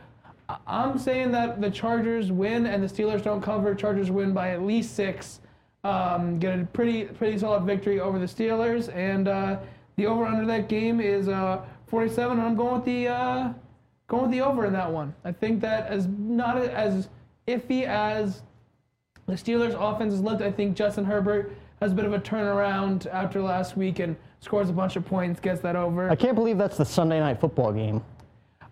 I'm 0.65 0.97
saying 0.97 1.31
that 1.33 1.61
the 1.61 1.69
Chargers 1.69 2.31
win 2.31 2.65
and 2.65 2.81
the 2.81 2.87
Steelers 2.87 3.23
don't 3.23 3.39
cover. 3.39 3.75
Chargers 3.75 4.09
win 4.09 4.33
by 4.33 4.49
at 4.49 4.63
least 4.63 4.95
six. 4.95 5.41
Um, 5.83 6.39
get 6.39 6.59
a 6.59 6.63
pretty 6.65 7.03
pretty 7.05 7.37
solid 7.37 7.63
victory 7.63 7.99
over 7.99 8.17
the 8.17 8.25
Steelers, 8.25 8.93
and 8.95 9.27
uh, 9.27 9.59
the 9.95 10.07
over 10.07 10.25
under 10.25 10.45
that 10.47 10.69
game 10.69 10.99
is 10.99 11.27
uh, 11.27 11.61
47. 11.85 12.39
And 12.39 12.47
I'm 12.47 12.55
going 12.55 12.75
with 12.75 12.85
the 12.85 13.07
uh, 13.07 13.53
going 14.07 14.23
with 14.23 14.31
the 14.31 14.41
over 14.41 14.65
in 14.65 14.73
that 14.73 14.91
one. 14.91 15.13
I 15.23 15.31
think 15.31 15.61
that 15.61 15.85
as 15.87 16.07
not 16.07 16.57
as 16.57 17.09
iffy 17.47 17.85
as 17.85 18.41
the 19.27 19.33
Steelers' 19.33 19.75
offense 19.79 20.13
has 20.13 20.21
looked, 20.21 20.41
I 20.41 20.51
think 20.51 20.75
Justin 20.75 21.05
Herbert 21.05 21.51
has 21.79 21.91
a 21.91 21.95
bit 21.95 22.05
of 22.05 22.13
a 22.13 22.19
turnaround 22.19 23.05
after 23.05 23.39
last 23.39 23.77
week 23.77 23.99
and 23.99 24.15
scores 24.41 24.69
a 24.69 24.73
bunch 24.73 24.95
of 24.95 25.05
points, 25.05 25.39
gets 25.39 25.61
that 25.61 25.75
over. 25.75 26.09
I 26.09 26.15
can't 26.15 26.35
believe 26.35 26.57
that's 26.57 26.77
the 26.77 26.85
Sunday 26.85 27.19
night 27.19 27.39
football 27.39 27.71
game. 27.71 28.03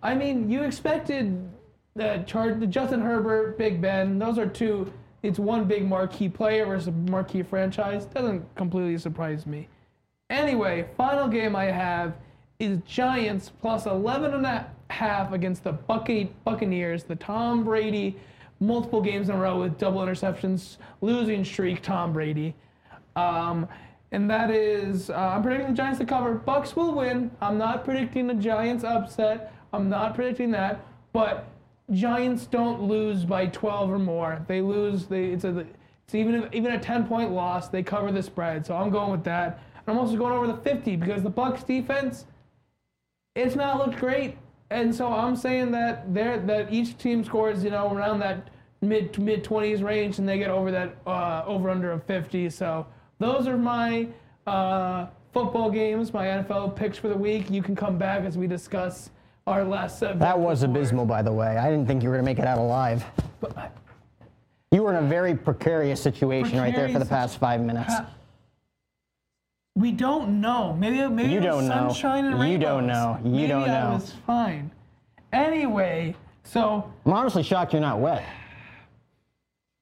I 0.02 0.16
mean, 0.16 0.50
you 0.50 0.64
expected 0.64 1.48
the 1.96 2.24
Justin 2.70 3.02
Herbert, 3.02 3.58
Big 3.58 3.82
Ben. 3.82 4.18
Those 4.20 4.38
are 4.38 4.48
two. 4.48 4.92
It's 5.22 5.38
one 5.38 5.66
big 5.66 5.86
marquee 5.88 6.30
player 6.30 6.66
versus 6.66 6.88
a 6.88 6.92
marquee 6.92 7.44
franchise. 7.44 8.06
Doesn't 8.06 8.44
completely 8.56 8.98
surprise 8.98 9.46
me. 9.46 9.68
Anyway, 10.30 10.88
final 10.96 11.28
game 11.28 11.56
I 11.56 11.66
have 11.66 12.16
is 12.60 12.80
Giants 12.86 13.52
plus 13.62 13.86
11 13.86 14.34
and 14.34 14.46
a 14.46 14.70
half 14.90 15.34
against 15.34 15.64
the 15.64 15.74
Bucca- 15.74 16.30
Buccaneers. 16.46 17.04
The 17.04 17.16
Tom 17.16 17.64
Brady, 17.64 18.18
multiple 18.60 19.02
games 19.02 19.28
in 19.30 19.36
a 19.36 19.40
row 19.40 19.60
with 19.60 19.78
double 19.78 20.02
interceptions, 20.02 20.78
losing 21.02 21.44
streak. 21.44 21.82
Tom 21.82 22.14
Brady. 22.14 22.56
Um, 23.16 23.68
and 24.12 24.30
that 24.30 24.50
is, 24.50 25.10
uh, 25.10 25.14
I'm 25.14 25.44
predicting 25.44 25.72
the 25.72 25.78
Giants 25.78 26.00
to 26.00 26.06
cover. 26.06 26.34
Bucks 26.34 26.76
will 26.76 26.94
win. 26.94 27.30
I'm 27.42 27.58
not 27.58 27.86
predicting 27.86 28.28
the 28.28 28.34
Giants 28.34 28.84
upset. 28.84 29.54
I'm 29.72 29.88
not 29.88 30.16
predicting 30.16 30.52
that. 30.52 30.84
But 31.14 31.48
Giants 31.92 32.46
don't 32.46 32.84
lose 32.84 33.24
by 33.24 33.48
12 33.48 33.92
or 33.92 34.00
more. 34.00 34.44
They 34.48 34.62
lose. 34.62 35.06
They 35.06 35.26
it's 35.26 35.44
a 35.44 35.66
it's 36.06 36.16
even 36.16 36.50
even 36.52 36.72
a 36.74 36.80
10 36.80 37.08
point 37.08 37.32
loss. 37.32 37.70
They 37.70 37.84
cover 37.84 38.12
the 38.12 38.24
spread. 38.24 38.66
So 38.66 38.76
I'm 38.76 38.90
going 38.90 39.12
with 39.12 39.24
that. 39.26 39.62
And 39.76 39.96
I'm 39.96 39.98
also 39.98 40.18
going 40.18 40.34
over 40.34 40.48
the 40.48 40.58
50 40.58 40.96
because 40.96 41.22
the 41.22 41.30
Bucks 41.30 41.64
defense, 41.64 42.26
it's 43.36 43.56
not 43.56 43.78
looked 43.78 44.00
great. 44.00 44.38
And 44.72 44.94
so 44.94 45.12
I'm 45.12 45.36
saying 45.36 45.72
that 45.72 46.14
they 46.14 46.40
that 46.46 46.72
each 46.72 46.98
team 46.98 47.24
scores 47.24 47.64
you 47.64 47.70
know 47.70 47.94
around 47.94 48.20
that 48.20 48.50
mid 48.82 49.18
mid 49.20 49.44
20s 49.44 49.84
range 49.84 50.18
and 50.18 50.28
they 50.28 50.40
get 50.40 50.50
over 50.50 50.72
that 50.72 50.96
uh, 51.06 51.44
over 51.46 51.70
under 51.70 51.92
of 51.92 52.04
50. 52.06 52.50
So 52.50 52.88
those 53.20 53.48
are 53.48 53.58
my 53.58 54.08
uh, 54.48 55.08
football 55.34 55.70
games, 55.70 56.14
my 56.14 56.26
NFL 56.26 56.76
picks 56.76 56.98
for 56.98 57.08
the 57.10 57.18
week. 57.18 57.50
You 57.50 57.62
can 57.62 57.76
come 57.76 57.98
back 57.98 58.24
as 58.24 58.38
we 58.38 58.48
discuss 58.48 59.10
our 59.46 59.64
last 59.64 60.00
seven. 60.00 60.20
That 60.20 60.38
was 60.40 60.64
abysmal, 60.64 61.06
by 61.06 61.22
the 61.22 61.32
way. 61.34 61.58
I 61.58 61.70
didn't 61.70 61.86
think 61.88 62.02
you 62.04 62.10
were 62.10 62.16
going 62.16 62.26
to 62.26 62.30
make 62.32 62.40
it 62.40 62.46
out 62.46 62.58
alive. 62.58 63.04
But, 63.40 63.72
You 64.72 64.84
were 64.84 64.96
in 64.96 65.04
a 65.04 65.08
very 65.08 65.36
precarious 65.36 66.02
situation 66.02 66.58
right 66.60 66.76
there 66.76 66.90
for 66.90 67.00
the 67.00 67.06
past 67.06 67.40
five 67.40 67.62
minutes. 67.62 67.94
Ha- 67.94 68.08
we 69.76 69.92
don't 69.92 70.42
know. 70.42 70.74
Maybe 70.74 71.08
maybe 71.08 71.32
You 71.32 71.40
don't 71.40 71.68
know. 71.68 71.88
sunshine 71.90 72.26
and 72.26 72.52
You 72.52 72.58
don't 72.58 72.86
know. 72.86 73.18
You 73.24 73.30
maybe 73.32 73.48
don't 73.48 73.70
I 73.70 73.84
know. 73.90 73.94
was 73.96 74.14
fine. 74.28 74.70
Anyway, 75.32 76.16
so 76.44 76.92
I'm 77.06 77.14
honestly 77.14 77.44
shocked 77.44 77.72
you're 77.74 77.82
not 77.82 78.00
wet. 78.00 78.24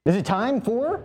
Is 0.06 0.15
it 0.15 0.25
time 0.25 0.62
for 0.62 1.03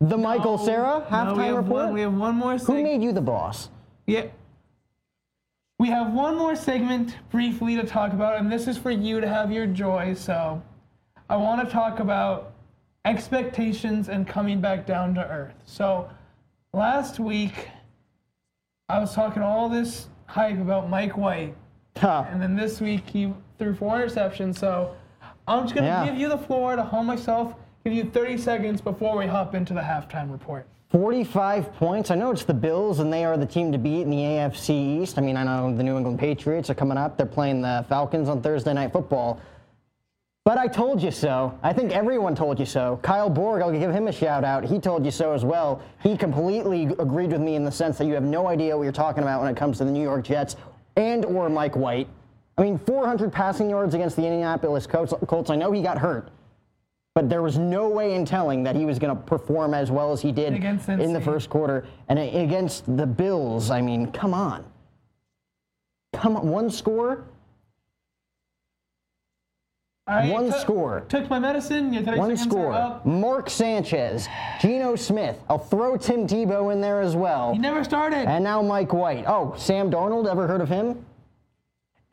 the 0.00 0.16
Michael 0.18 0.58
Cera 0.58 1.04
no, 1.10 1.16
halftime 1.16 1.36
we 1.36 1.42
have 1.44 1.56
report? 1.56 1.84
One, 1.86 1.94
we 1.94 2.00
have 2.02 2.14
one 2.14 2.34
more. 2.36 2.52
Who 2.52 2.58
Segment. 2.58 2.84
made 2.84 3.02
you 3.02 3.12
the 3.12 3.20
boss? 3.20 3.70
Yeah. 4.06 4.26
We 5.78 5.88
have 5.88 6.12
one 6.12 6.36
more 6.36 6.54
segment 6.54 7.16
briefly 7.30 7.76
to 7.76 7.84
talk 7.84 8.12
about, 8.12 8.38
and 8.38 8.50
this 8.50 8.68
is 8.68 8.78
for 8.78 8.90
you 8.90 9.20
to 9.20 9.28
have 9.28 9.50
your 9.50 9.66
joy. 9.66 10.14
So, 10.14 10.62
I 11.28 11.36
want 11.36 11.66
to 11.66 11.72
talk 11.72 11.98
about 12.00 12.52
expectations 13.04 14.08
and 14.08 14.26
coming 14.26 14.60
back 14.60 14.86
down 14.86 15.14
to 15.16 15.26
earth. 15.28 15.54
So, 15.64 16.08
last 16.72 17.18
week, 17.18 17.68
I 18.88 18.98
was 18.98 19.14
talking 19.14 19.42
all 19.42 19.68
this 19.68 20.08
hype 20.26 20.58
about 20.58 20.88
Mike 20.88 21.16
White, 21.16 21.54
Huh. 21.96 22.24
and 22.30 22.40
then 22.40 22.54
this 22.56 22.80
week 22.80 23.08
he 23.08 23.32
threw 23.58 23.74
four 23.74 23.96
interceptions. 23.98 24.56
So 24.58 24.94
I'm 25.46 25.62
just 25.64 25.74
gonna 25.74 25.86
Yeah. 25.86 26.04
give 26.04 26.16
you 26.16 26.28
the 26.28 26.38
floor 26.38 26.76
to 26.76 26.82
home 26.82 27.06
myself. 27.06 27.54
Give 27.84 27.92
you 27.92 28.04
30 28.04 28.38
seconds 28.38 28.80
before 28.80 29.14
we 29.14 29.26
hop 29.26 29.54
into 29.54 29.74
the 29.74 29.80
halftime 29.82 30.32
report. 30.32 30.66
45 30.90 31.74
points. 31.74 32.10
I 32.10 32.14
know 32.14 32.30
it's 32.30 32.44
the 32.44 32.54
Bills, 32.54 33.00
and 33.00 33.12
they 33.12 33.26
are 33.26 33.36
the 33.36 33.44
team 33.44 33.72
to 33.72 33.78
beat 33.78 34.00
in 34.02 34.10
the 34.10 34.16
AFC 34.16 35.02
East. 35.02 35.18
I 35.18 35.20
mean, 35.20 35.36
I 35.36 35.44
know 35.44 35.76
the 35.76 35.82
New 35.82 35.98
England 35.98 36.18
Patriots 36.18 36.70
are 36.70 36.74
coming 36.74 36.96
up. 36.96 37.18
They're 37.18 37.26
playing 37.26 37.60
the 37.60 37.84
Falcons 37.86 38.30
on 38.30 38.40
Thursday 38.40 38.72
Night 38.72 38.90
Football. 38.90 39.38
But 40.44 40.56
I 40.56 40.66
told 40.66 41.02
you 41.02 41.10
so. 41.10 41.58
I 41.62 41.74
think 41.74 41.92
everyone 41.92 42.34
told 42.34 42.58
you 42.58 42.64
so. 42.64 43.00
Kyle 43.02 43.28
Borg, 43.28 43.60
I'll 43.60 43.70
give 43.70 43.92
him 43.92 44.08
a 44.08 44.12
shout 44.12 44.44
out. 44.44 44.64
He 44.64 44.78
told 44.78 45.04
you 45.04 45.10
so 45.10 45.32
as 45.32 45.44
well. 45.44 45.82
He 46.02 46.16
completely 46.16 46.84
agreed 46.98 47.32
with 47.32 47.42
me 47.42 47.54
in 47.54 47.64
the 47.64 47.72
sense 47.72 47.98
that 47.98 48.06
you 48.06 48.14
have 48.14 48.22
no 48.22 48.46
idea 48.46 48.74
what 48.74 48.84
you're 48.84 48.92
talking 48.92 49.24
about 49.24 49.42
when 49.42 49.50
it 49.50 49.58
comes 49.58 49.76
to 49.78 49.84
the 49.84 49.90
New 49.90 50.02
York 50.02 50.24
Jets 50.24 50.56
and 50.96 51.26
or 51.26 51.50
Mike 51.50 51.76
White. 51.76 52.08
I 52.56 52.62
mean, 52.62 52.78
400 52.78 53.30
passing 53.30 53.68
yards 53.68 53.94
against 53.94 54.16
the 54.16 54.22
Indianapolis 54.22 54.86
Colts. 54.86 55.12
Colts. 55.26 55.50
I 55.50 55.56
know 55.56 55.70
he 55.72 55.82
got 55.82 55.98
hurt, 55.98 56.30
but 57.14 57.28
there 57.30 57.42
was 57.42 57.56
no 57.58 57.88
way 57.88 58.14
in 58.14 58.24
telling 58.24 58.64
that 58.64 58.74
he 58.74 58.84
was 58.84 58.98
going 58.98 59.14
to 59.16 59.22
perform 59.22 59.72
as 59.72 59.90
well 59.90 60.10
as 60.12 60.20
he 60.20 60.32
did 60.32 60.52
in 60.54 61.12
the 61.12 61.20
first 61.20 61.48
quarter. 61.48 61.86
And 62.08 62.18
against 62.18 62.84
the 62.96 63.06
Bills, 63.06 63.70
I 63.70 63.80
mean, 63.80 64.10
come 64.10 64.34
on. 64.34 64.64
Come 66.12 66.36
on, 66.36 66.48
one 66.48 66.70
score, 66.70 67.24
right, 70.08 70.30
one 70.30 70.50
took- 70.50 70.60
score. 70.60 71.00
Took 71.08 71.28
my 71.30 71.38
medicine. 71.38 71.92
Your 71.92 72.02
30 72.02 72.18
One 72.18 72.36
score. 72.36 73.00
Mark 73.04 73.48
Sanchez, 73.50 74.28
Geno 74.60 74.94
Smith. 74.96 75.40
I'll 75.48 75.58
throw 75.58 75.96
Tim 75.96 76.26
Tebow 76.26 76.72
in 76.72 76.80
there 76.80 77.00
as 77.00 77.14
well. 77.16 77.52
He 77.52 77.58
never 77.58 77.82
started. 77.84 78.28
And 78.28 78.42
now 78.44 78.62
Mike 78.62 78.92
White. 78.92 79.24
Oh, 79.26 79.54
Sam 79.56 79.90
Darnold. 79.90 80.28
Ever 80.30 80.46
heard 80.46 80.60
of 80.60 80.68
him? 80.68 81.04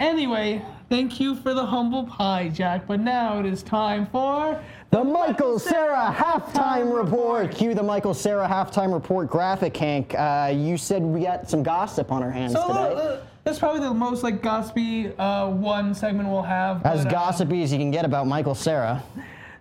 Anyway, 0.01 0.59
thank 0.89 1.19
you 1.19 1.35
for 1.35 1.53
the 1.53 1.63
humble 1.63 2.03
pie, 2.05 2.49
Jack. 2.49 2.87
But 2.87 3.01
now 3.01 3.39
it 3.39 3.45
is 3.45 3.61
time 3.61 4.07
for 4.07 4.59
The 4.89 5.03
Michael 5.03 5.59
Cera 5.59 6.11
halftime 6.11 6.91
report. 6.91 7.51
Cue 7.51 7.75
the 7.75 7.83
Michael 7.83 8.15
Cera 8.15 8.47
halftime 8.47 8.91
report 8.91 9.29
graphic, 9.29 9.77
Hank. 9.77 10.15
Uh, 10.17 10.51
you 10.55 10.75
said 10.75 11.03
we 11.03 11.21
got 11.21 11.47
some 11.47 11.61
gossip 11.61 12.11
on 12.11 12.23
our 12.23 12.31
hands 12.31 12.53
So 12.53 12.67
today. 12.67 12.79
uh, 12.79 13.17
that's 13.43 13.59
probably 13.59 13.81
the 13.81 13.93
most 13.93 14.23
like 14.23 14.41
gossipy 14.41 15.15
uh, 15.19 15.49
one 15.51 15.93
segment 15.93 16.27
we'll 16.29 16.41
have. 16.41 16.83
as 16.83 17.03
but, 17.03 17.07
uh, 17.07 17.11
gossipy 17.11 17.61
as 17.61 17.71
you 17.71 17.77
can 17.77 17.91
get 17.91 18.03
about 18.03 18.25
Michael 18.25 18.55
Cera. 18.55 19.03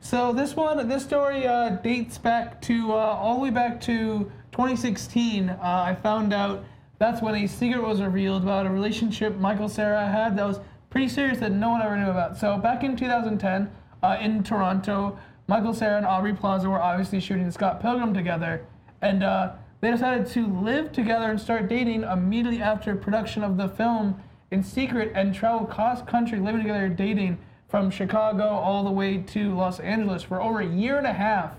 So 0.01 0.33
this 0.33 0.57
one, 0.57 0.89
this 0.89 1.05
story 1.05 1.47
uh, 1.47 1.69
dates 1.69 2.17
back 2.17 2.63
to 2.63 2.93
uh, 2.93 2.97
all 2.97 3.35
the 3.37 3.43
way 3.43 3.51
back 3.51 3.79
to 3.83 4.21
2016. 4.53 5.51
Uh, 5.51 5.57
I 5.61 5.95
found 6.03 6.33
out 6.33 6.65
that's 7.01 7.23
when 7.23 7.35
a 7.35 7.47
secret 7.47 7.83
was 7.83 8.03
revealed 8.03 8.43
about 8.43 8.67
a 8.67 8.71
relationship 8.71 9.35
Michael 9.39 9.71
Cera 9.71 10.07
had 10.07 10.37
that 10.37 10.47
was 10.47 10.61
pretty 10.91 11.09
serious 11.09 11.39
that 11.39 11.51
no 11.51 11.71
one 11.71 11.81
ever 11.81 11.97
knew 11.97 12.11
about. 12.11 12.37
So 12.37 12.59
back 12.59 12.85
in 12.85 12.95
2010, 12.95 13.71
uh, 14.03 14.19
in 14.21 14.43
Toronto, 14.43 15.19
Michael 15.47 15.73
Cera 15.73 15.97
and 15.97 16.05
Aubrey 16.05 16.35
Plaza 16.35 16.69
were 16.69 16.81
obviously 16.81 17.19
shooting 17.19 17.51
Scott 17.51 17.81
Pilgrim 17.81 18.13
together, 18.13 18.67
and 19.01 19.23
uh, 19.23 19.53
they 19.81 19.91
decided 19.91 20.27
to 20.29 20.47
live 20.47 20.93
together 20.93 21.31
and 21.31 21.41
start 21.41 21.69
dating 21.69 22.03
immediately 22.03 22.61
after 22.61 22.95
production 22.95 23.43
of 23.43 23.57
the 23.57 23.69
film 23.69 24.23
in 24.51 24.63
secret 24.63 25.11
and 25.15 25.35
travel 25.35 25.67
cross 25.67 26.03
country 26.03 26.39
living 26.39 26.61
together 26.61 26.91
dating 26.91 27.39
from 27.69 27.91
Chicago 27.91 28.45
all 28.45 28.85
the 28.85 28.91
way 28.91 29.17
to 29.17 29.55
Los 29.55 29.81
Angeles 29.81 30.23
for 30.23 30.43
over 30.43 30.61
a 30.61 30.67
year 30.67 30.99
and 30.99 31.07
a 31.07 31.15
half 31.15 31.55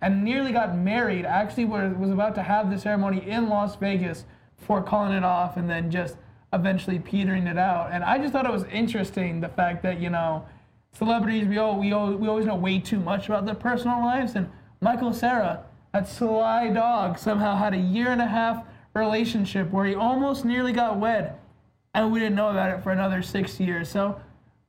and 0.00 0.24
nearly 0.24 0.52
got 0.52 0.74
married. 0.74 1.26
Actually, 1.26 1.66
was 1.66 1.94
was 1.96 2.10
about 2.10 2.34
to 2.36 2.42
have 2.42 2.70
the 2.70 2.78
ceremony 2.78 3.28
in 3.28 3.50
Las 3.50 3.76
Vegas 3.76 4.24
before 4.58 4.82
calling 4.82 5.12
it 5.12 5.24
off 5.24 5.56
and 5.56 5.68
then 5.68 5.90
just 5.90 6.16
eventually 6.52 6.98
petering 6.98 7.46
it 7.46 7.58
out. 7.58 7.90
And 7.92 8.02
I 8.04 8.18
just 8.18 8.32
thought 8.32 8.46
it 8.46 8.52
was 8.52 8.64
interesting 8.64 9.40
the 9.40 9.48
fact 9.48 9.82
that, 9.82 10.00
you 10.00 10.10
know, 10.10 10.46
celebrities, 10.92 11.46
we, 11.46 11.58
all, 11.58 11.78
we, 11.78 11.92
all, 11.92 12.12
we 12.12 12.28
always 12.28 12.46
know 12.46 12.56
way 12.56 12.78
too 12.78 12.98
much 12.98 13.26
about 13.28 13.44
their 13.44 13.54
personal 13.54 13.98
lives. 13.98 14.34
And 14.34 14.50
Michael 14.80 15.12
Cera, 15.12 15.64
that 15.92 16.08
sly 16.08 16.70
dog, 16.70 17.18
somehow 17.18 17.56
had 17.56 17.74
a 17.74 17.78
year 17.78 18.10
and 18.10 18.22
a 18.22 18.26
half 18.26 18.64
relationship 18.94 19.70
where 19.70 19.84
he 19.84 19.94
almost 19.94 20.44
nearly 20.44 20.72
got 20.72 20.98
wed 20.98 21.34
and 21.96 22.12
we 22.12 22.20
didn't 22.20 22.36
know 22.36 22.50
about 22.50 22.70
it 22.70 22.82
for 22.82 22.92
another 22.92 23.22
six 23.22 23.58
years. 23.58 23.88
So, 23.88 24.20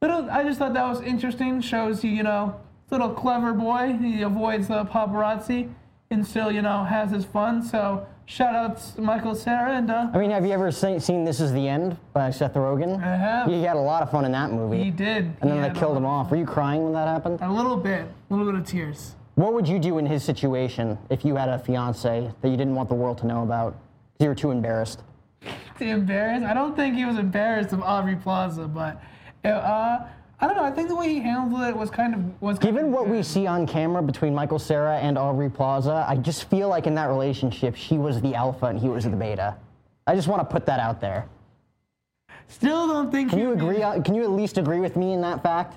little, 0.01 0.29
I 0.29 0.43
just 0.43 0.59
thought 0.59 0.73
that 0.73 0.87
was 0.87 1.01
interesting. 1.01 1.59
Shows 1.59 2.03
you, 2.03 2.09
you 2.09 2.23
know, 2.23 2.59
little 2.89 3.09
clever 3.09 3.53
boy. 3.53 3.97
He 4.01 4.21
avoids 4.21 4.69
the 4.69 4.85
paparazzi 4.85 5.69
and 6.09 6.25
still, 6.25 6.51
you 6.51 6.61
know, 6.61 6.83
has 6.83 7.11
his 7.11 7.25
fun. 7.25 7.61
So, 7.61 8.05
shout 8.25 8.55
out 8.55 8.77
to 8.95 9.01
Michael 9.01 9.35
Cera 9.35 9.73
and 9.77 9.91
uh, 9.91 10.07
I 10.13 10.17
mean, 10.17 10.31
have 10.31 10.45
you 10.45 10.51
ever 10.51 10.71
se- 10.71 10.99
seen 10.99 11.25
This 11.25 11.39
Is 11.39 11.51
the 11.51 11.67
End 11.67 11.97
by 12.13 12.29
Seth 12.31 12.53
Rogen? 12.53 13.01
I 13.03 13.15
have. 13.15 13.47
He 13.47 13.63
had 13.63 13.75
a 13.75 13.79
lot 13.81 14.03
of 14.03 14.11
fun 14.11 14.25
in 14.25 14.31
that 14.31 14.51
movie. 14.51 14.83
he 14.83 14.91
did. 14.91 15.25
and 15.41 15.51
then 15.51 15.61
He 15.63 15.69
they 15.69 15.77
killed 15.79 15.97
him 15.97 16.05
off. 16.05 16.31
Were 16.31 16.37
you 16.37 16.45
crying 16.45 16.83
when 16.83 16.93
that 16.93 17.07
happened? 17.07 17.39
A 17.41 17.51
little 17.51 17.77
bit, 17.77 18.07
a 18.29 18.33
little 18.33 18.49
bit 18.51 18.59
of 18.59 18.65
tears. 18.65 19.15
What 19.35 19.53
would 19.53 19.67
you 19.67 19.79
do 19.79 19.97
in 19.99 20.05
his 20.05 20.23
situation 20.23 20.97
if 21.09 21.23
you 21.23 21.35
had 21.35 21.49
a 21.49 21.59
fiance 21.59 22.31
that 22.41 22.49
you 22.49 22.57
didn't 22.57 22.73
want 22.75 22.89
the 22.89 22.95
world 22.95 23.17
to 23.19 23.27
know 23.27 23.43
about? 23.43 23.73
'cause 23.73 24.23
You 24.23 24.29
were 24.29 24.35
too 24.35 24.51
embarrassed. 24.51 25.03
Too 25.77 25.85
Embarrassed? 25.85 26.43
I 26.43 26.55
don't 26.55 26.75
think 26.75 26.95
he 26.95 27.05
was 27.05 27.19
embarrassed 27.19 27.71
of 27.71 27.83
Aubrey 27.83 28.15
Plaza, 28.15 28.67
but 28.67 28.99
uh, 29.45 29.99
I 30.39 30.45
don't 30.47 30.55
know. 30.55 30.63
I 30.63 30.71
think 30.71 30.87
the 30.87 30.95
way 30.95 31.09
he 31.09 31.19
handled 31.19 31.61
it 31.63 31.75
was 31.75 31.89
kind 31.89 32.13
of 32.13 32.41
was. 32.41 32.59
kind 32.59 32.73
Given 32.75 32.89
of 32.89 32.93
what 32.93 33.07
we 33.07 33.23
see 33.23 33.47
on 33.47 33.65
camera 33.65 34.03
between 34.03 34.35
Michael 34.35 34.59
Cera 34.59 34.97
and 34.99 35.17
Aubrey 35.17 35.49
Plaza, 35.49 36.05
I 36.07 36.15
just 36.15 36.47
feel 36.49 36.69
like 36.69 36.85
in 36.85 36.93
that 36.95 37.05
relationship, 37.09 37.75
she 37.75 37.97
was 37.97 38.21
the 38.21 38.35
alpha 38.35 38.67
and 38.67 38.79
he 38.79 38.87
was 38.87 39.03
the 39.05 39.09
beta. 39.11 39.55
I 40.05 40.15
just 40.15 40.27
want 40.27 40.41
to 40.41 40.45
put 40.53 40.65
that 40.67 40.79
out 40.79 41.01
there. 41.01 41.25
Still 42.47 42.87
don't 42.87 43.11
think. 43.11 43.31
Can 43.31 43.39
you 43.39 43.51
agree? 43.51 43.81
on- 43.81 44.03
Can 44.03 44.13
you 44.13 44.23
at 44.23 44.29
least 44.29 44.57
agree 44.57 44.79
with 44.79 44.95
me 44.95 45.13
in 45.13 45.21
that 45.21 45.41
fact? 45.41 45.75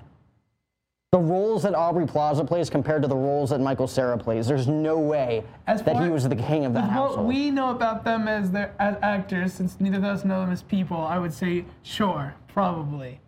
The 1.12 1.18
roles 1.18 1.64
that 1.64 1.74
Aubrey 1.74 2.06
Plaza 2.06 2.44
plays 2.44 2.70
compared 2.70 3.02
to 3.02 3.08
the 3.08 3.16
roles 3.16 3.50
that 3.50 3.60
Michael 3.60 3.88
Cera 3.88 4.16
plays, 4.16 4.46
there's 4.46 4.68
no 4.68 4.96
way 4.96 5.42
As 5.66 5.82
that 5.82 6.00
he 6.00 6.08
was 6.08 6.28
the 6.28 6.36
king 6.36 6.64
of 6.66 6.72
that 6.74 6.84
what 6.84 6.90
household. 6.90 7.26
we 7.26 7.50
know 7.50 7.70
about 7.70 8.04
them 8.04 8.28
as 8.28 8.52
their 8.52 8.72
as 8.78 8.96
actors, 9.02 9.52
since 9.54 9.76
neither 9.80 9.98
of 9.98 10.04
us 10.04 10.24
know 10.24 10.40
them 10.42 10.52
as 10.52 10.62
people, 10.62 10.98
I 10.98 11.18
would 11.18 11.32
say 11.32 11.64
sure, 11.82 12.34
probably. 12.46 13.18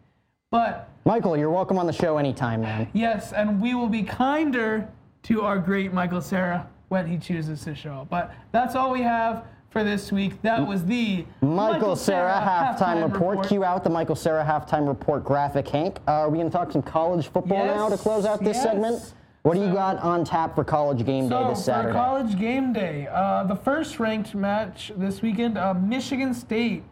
But 0.52 0.88
Michael, 1.04 1.36
you're 1.36 1.50
welcome 1.50 1.78
on 1.78 1.86
the 1.86 1.92
show 1.92 2.16
anytime, 2.18 2.60
man. 2.60 2.88
yes, 2.92 3.32
and 3.32 3.60
we 3.60 3.74
will 3.74 3.88
be 3.88 4.04
kinder 4.04 4.88
to 5.24 5.42
our 5.42 5.58
great 5.58 5.92
Michael 5.92 6.20
Cera 6.20 6.68
when 6.88 7.06
he 7.06 7.18
chooses 7.18 7.64
to 7.64 7.74
show 7.74 8.02
up. 8.02 8.10
But 8.10 8.32
that's 8.52 8.76
all 8.76 8.92
we 8.92 9.02
have 9.02 9.44
for 9.70 9.82
this 9.82 10.12
week. 10.12 10.40
That 10.42 10.64
was 10.64 10.84
the 10.84 11.24
Michael 11.40 11.96
Cera 11.96 12.40
halftime 12.40 13.02
report. 13.02 13.48
Cue 13.48 13.64
out 13.64 13.82
the 13.82 13.90
Michael 13.90 14.14
Cera 14.14 14.44
halftime 14.44 14.86
report 14.86 15.24
graphic, 15.24 15.66
Hank. 15.66 15.98
Uh, 16.06 16.12
are 16.12 16.30
we 16.30 16.38
going 16.38 16.48
to 16.48 16.56
talk 16.56 16.70
some 16.70 16.82
college 16.82 17.26
football 17.28 17.66
now 17.66 17.88
to 17.88 17.96
close 17.96 18.24
out 18.24 18.38
this 18.38 18.56
yes. 18.56 18.62
segment? 18.62 19.14
What 19.42 19.54
do 19.54 19.60
you 19.60 19.72
got 19.72 19.98
on 19.98 20.24
tap 20.24 20.54
for 20.54 20.62
college 20.62 21.04
game 21.04 21.28
day 21.28 21.30
So 21.30 21.48
this 21.48 21.64
for 21.64 21.90
college 21.92 22.38
game 22.38 22.72
day, 22.72 23.08
uh, 23.10 23.42
the 23.42 23.56
first 23.56 23.98
ranked 23.98 24.36
match 24.36 24.92
this 24.96 25.20
weekend, 25.20 25.58
uh, 25.58 25.74
Michigan 25.74 26.32
State. 26.32 26.84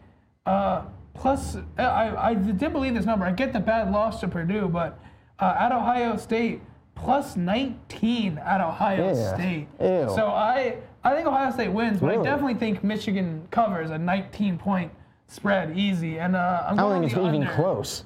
Plus, 1.13 1.57
I, 1.77 2.15
I 2.29 2.33
did 2.33 2.71
believe 2.71 2.93
this 2.95 3.05
number. 3.05 3.25
I 3.25 3.31
get 3.31 3.53
the 3.53 3.59
bad 3.59 3.91
loss 3.91 4.19
to 4.21 4.27
Purdue, 4.27 4.67
but 4.67 4.99
uh, 5.39 5.55
at 5.59 5.71
Ohio 5.71 6.17
State, 6.17 6.61
plus 6.95 7.35
19 7.35 8.37
at 8.37 8.61
Ohio 8.61 9.09
Ew. 9.09 9.15
State. 9.15 9.67
Ew. 9.79 10.11
So 10.15 10.27
I, 10.27 10.77
I 11.03 11.13
think 11.15 11.27
Ohio 11.27 11.51
State 11.51 11.69
wins, 11.69 11.99
but 11.99 12.07
Really? 12.07 12.27
I 12.27 12.31
definitely 12.31 12.55
think 12.55 12.83
Michigan 12.83 13.47
covers 13.51 13.89
a 13.89 13.97
19 13.97 14.57
point 14.57 14.91
spread 15.27 15.77
easy. 15.77 16.19
And 16.19 16.35
uh, 16.35 16.65
I'm 16.67 16.79
I 16.79 16.81
going 16.83 17.01
don't 17.01 17.09
think 17.09 17.13
it's 17.13 17.21
the 17.21 17.35
even 17.35 17.47
close. 17.55 18.05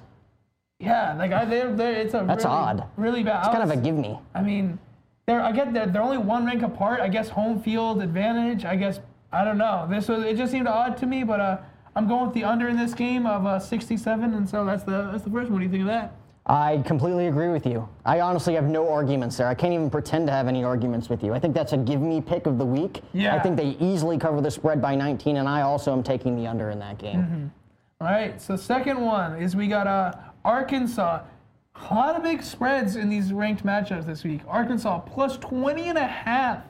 Yeah, 0.79 1.13
like 1.17 1.31
I, 1.31 1.45
they're, 1.45 1.73
they're, 1.73 1.93
it's 1.93 2.13
a 2.13 2.23
That's 2.27 2.43
really, 2.43 2.55
odd. 2.55 2.87
really 2.97 3.23
bad. 3.23 3.45
It's 3.45 3.47
kind 3.55 3.63
of 3.63 3.71
a 3.71 3.81
give 3.81 3.95
me. 3.95 4.19
I 4.33 4.41
mean, 4.41 4.77
they're 5.25 5.41
I 5.41 5.51
get 5.51 5.73
they're, 5.73 5.87
they're 5.87 6.01
only 6.03 6.17
one 6.17 6.45
rank 6.45 6.63
apart. 6.63 6.99
I 6.99 7.07
guess 7.07 7.29
home 7.29 7.61
field 7.61 8.01
advantage. 8.01 8.65
I 8.65 8.75
guess 8.75 8.99
I 9.31 9.43
don't 9.45 9.57
know. 9.57 9.87
This 9.89 10.07
was 10.09 10.23
it 10.23 10.35
just 10.35 10.51
seemed 10.51 10.67
odd 10.67 10.97
to 10.97 11.05
me, 11.05 11.23
but 11.23 11.39
uh, 11.39 11.57
I'm 11.95 12.07
going 12.07 12.25
with 12.25 12.33
the 12.33 12.43
under 12.43 12.67
in 12.67 12.77
this 12.77 12.93
game 12.93 13.25
of 13.25 13.45
uh, 13.45 13.59
67, 13.59 14.33
and 14.33 14.47
so 14.47 14.65
that's 14.65 14.83
the 14.83 15.09
that's 15.11 15.23
the 15.23 15.29
first 15.29 15.49
one. 15.49 15.53
What 15.53 15.59
do 15.59 15.65
you 15.65 15.71
think 15.71 15.81
of 15.81 15.87
that? 15.87 16.13
I 16.47 16.83
completely 16.85 17.27
agree 17.27 17.49
with 17.49 17.65
you. 17.65 17.89
I 18.05 18.19
honestly 18.19 18.53
have 18.53 18.65
no 18.65 18.87
arguments 18.87 19.37
there. 19.37 19.47
I 19.47 19.55
can't 19.55 19.73
even 19.73 19.89
pretend 19.89 20.27
to 20.27 20.33
have 20.33 20.47
any 20.47 20.63
arguments 20.63 21.09
with 21.09 21.23
you. 21.23 21.33
I 21.33 21.39
think 21.39 21.55
that's 21.55 21.73
a 21.73 21.77
give 21.77 22.01
me 22.01 22.21
pick 22.21 22.45
of 22.45 22.59
the 22.59 22.65
week. 22.65 23.01
Yeah. 23.13 23.33
I 23.33 23.39
think 23.39 23.57
they 23.57 23.69
easily 23.79 24.19
cover 24.19 24.41
the 24.41 24.51
spread 24.51 24.79
by 24.79 24.93
19, 24.93 25.37
and 25.37 25.49
I 25.49 25.61
also 25.61 25.91
am 25.91 26.03
taking 26.03 26.35
the 26.35 26.45
under 26.45 26.69
in 26.69 26.77
that 26.79 26.99
game. 26.99 27.21
Mm-hmm. 27.21 27.47
All 28.01 28.11
right. 28.11 28.39
So 28.39 28.55
second 28.55 29.01
one 29.01 29.41
is 29.41 29.55
we 29.55 29.67
got 29.67 29.87
uh, 29.87 30.13
Arkansas. 30.43 31.21
A 31.89 31.93
lot 31.93 32.15
of 32.15 32.21
big 32.21 32.43
spreads 32.43 32.95
in 32.95 33.09
these 33.09 33.33
ranked 33.33 33.65
matchups 33.65 34.05
this 34.05 34.23
week. 34.23 34.41
Arkansas 34.47 34.99
plus 34.99 35.37
20 35.37 35.89
and 35.89 35.97
a 35.97 36.05
half 36.05 36.63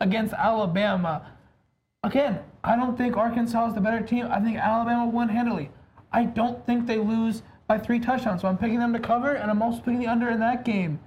against 0.00 0.34
Alabama. 0.34 1.26
Again, 2.04 2.40
I 2.64 2.76
don't 2.76 2.96
think 2.96 3.16
Arkansas 3.16 3.68
is 3.68 3.74
the 3.74 3.80
better 3.80 4.04
team. 4.04 4.28
I 4.30 4.40
think 4.40 4.56
Alabama 4.56 5.06
win 5.06 5.28
handily. 5.28 5.70
I 6.12 6.24
don't 6.24 6.64
think 6.66 6.86
they 6.86 6.98
lose 6.98 7.42
by 7.66 7.78
three 7.78 7.98
touchdowns. 7.98 8.42
So 8.42 8.48
I'm 8.48 8.58
picking 8.58 8.78
them 8.78 8.92
to 8.92 8.98
cover, 8.98 9.34
and 9.34 9.50
I'm 9.50 9.62
also 9.62 9.78
picking 9.78 10.00
the 10.00 10.06
under 10.06 10.28
in 10.28 10.38
that 10.40 10.64
game 10.64 11.00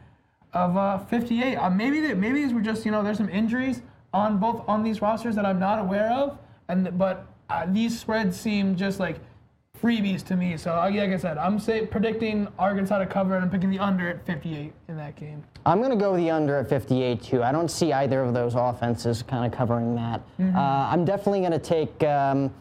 of 0.53 0.75
uh, 0.75 0.97
58. 0.97 1.55
Uh, 1.55 1.69
maybe 1.69 2.01
they, 2.01 2.13
maybe 2.13 2.43
these 2.43 2.53
were 2.53 2.61
just 2.61 2.85
you 2.85 2.91
know 2.91 3.03
there's 3.03 3.17
some 3.17 3.29
injuries 3.29 3.81
on 4.13 4.37
both 4.37 4.63
on 4.67 4.83
these 4.83 5.01
rosters 5.01 5.35
that 5.35 5.45
I'm 5.45 5.59
not 5.59 5.79
aware 5.79 6.11
of, 6.11 6.37
and 6.67 6.97
but 6.97 7.27
uh, 7.49 7.65
these 7.67 7.97
spreads 7.97 8.39
seem 8.39 8.75
just 8.75 8.99
like 8.99 9.19
freebies 9.85 10.23
to 10.25 10.35
me. 10.35 10.57
So 10.57 10.71
like 10.71 10.95
I 10.95 11.17
said, 11.17 11.37
I'm 11.37 11.59
say, 11.59 11.85
predicting 11.85 12.47
Arkansas 12.57 12.97
to 12.99 13.05
cover, 13.05 13.35
and 13.35 13.43
I'm 13.45 13.51
picking 13.51 13.69
the 13.69 13.79
under 13.79 14.09
at 14.09 14.25
58 14.25 14.73
in 14.87 14.97
that 14.97 15.15
game. 15.15 15.43
I'm 15.65 15.79
going 15.79 15.91
to 15.91 15.95
go 15.97 16.11
with 16.13 16.21
the 16.21 16.31
under 16.31 16.57
at 16.57 16.67
58 16.67 17.21
too. 17.21 17.43
I 17.43 17.51
don't 17.51 17.69
see 17.69 17.93
either 17.93 18.21
of 18.21 18.33
those 18.33 18.55
offenses 18.55 19.21
kind 19.23 19.45
of 19.51 19.55
covering 19.57 19.95
that. 19.95 20.21
Mm-hmm. 20.39 20.55
Uh, 20.55 20.59
I'm 20.59 21.05
definitely 21.05 21.41
going 21.41 21.51
to 21.51 21.59
take. 21.59 22.03
Um, 22.03 22.51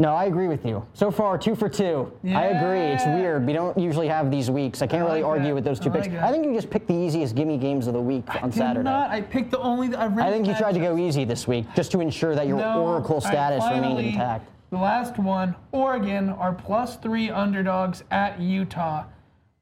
no, 0.00 0.14
I 0.14 0.24
agree 0.24 0.48
with 0.48 0.66
you. 0.66 0.84
So 0.94 1.12
far, 1.12 1.38
two 1.38 1.54
for 1.54 1.68
two. 1.68 2.12
I 2.26 2.46
agree. 2.46 2.80
It's 2.80 3.04
weird. 3.04 3.46
We 3.46 3.52
don't 3.52 3.78
usually 3.78 4.08
have 4.08 4.32
these 4.32 4.50
weeks. 4.50 4.82
I 4.82 4.86
can't 4.88 5.04
I 5.04 5.06
really 5.06 5.22
argue 5.22 5.48
that. 5.48 5.54
with 5.54 5.64
those 5.64 5.78
two 5.78 5.90
I 5.90 5.92
picks. 5.92 6.06
like 6.08 6.16
that. 6.16 6.24
I 6.24 6.32
think 6.32 6.44
you 6.44 6.52
just 6.54 6.70
picked 6.70 6.88
the 6.88 6.94
easiest 6.94 7.36
gimme 7.36 7.56
games 7.56 7.86
of 7.86 7.94
the 7.94 8.00
week 8.00 8.24
on 8.42 8.50
Did 8.50 8.58
Saturday. 8.58 8.82
not. 8.84 9.10
I 9.10 9.20
picked 9.20 9.52
the 9.52 9.60
only. 9.60 9.94
I, 9.94 10.06
I 10.06 10.30
think 10.30 10.46
you 10.48 10.56
tried 10.56 10.72
to 10.72 10.80
go 10.80 10.98
easy 10.98 11.24
this 11.24 11.46
week 11.46 11.66
just 11.76 11.92
to 11.92 12.00
ensure 12.00 12.34
that 12.34 12.48
your 12.48 12.56
No. 12.58 12.82
Oracle 12.82 13.20
status 13.20 13.64
remained 13.70 14.00
intact. 14.00 14.48
The 14.72 14.78
last 14.78 15.18
one, 15.18 15.54
Oregon 15.70 16.30
are 16.30 16.54
plus 16.54 16.96
three 16.96 17.28
underdogs 17.28 18.04
at 18.10 18.40
Utah. 18.40 19.04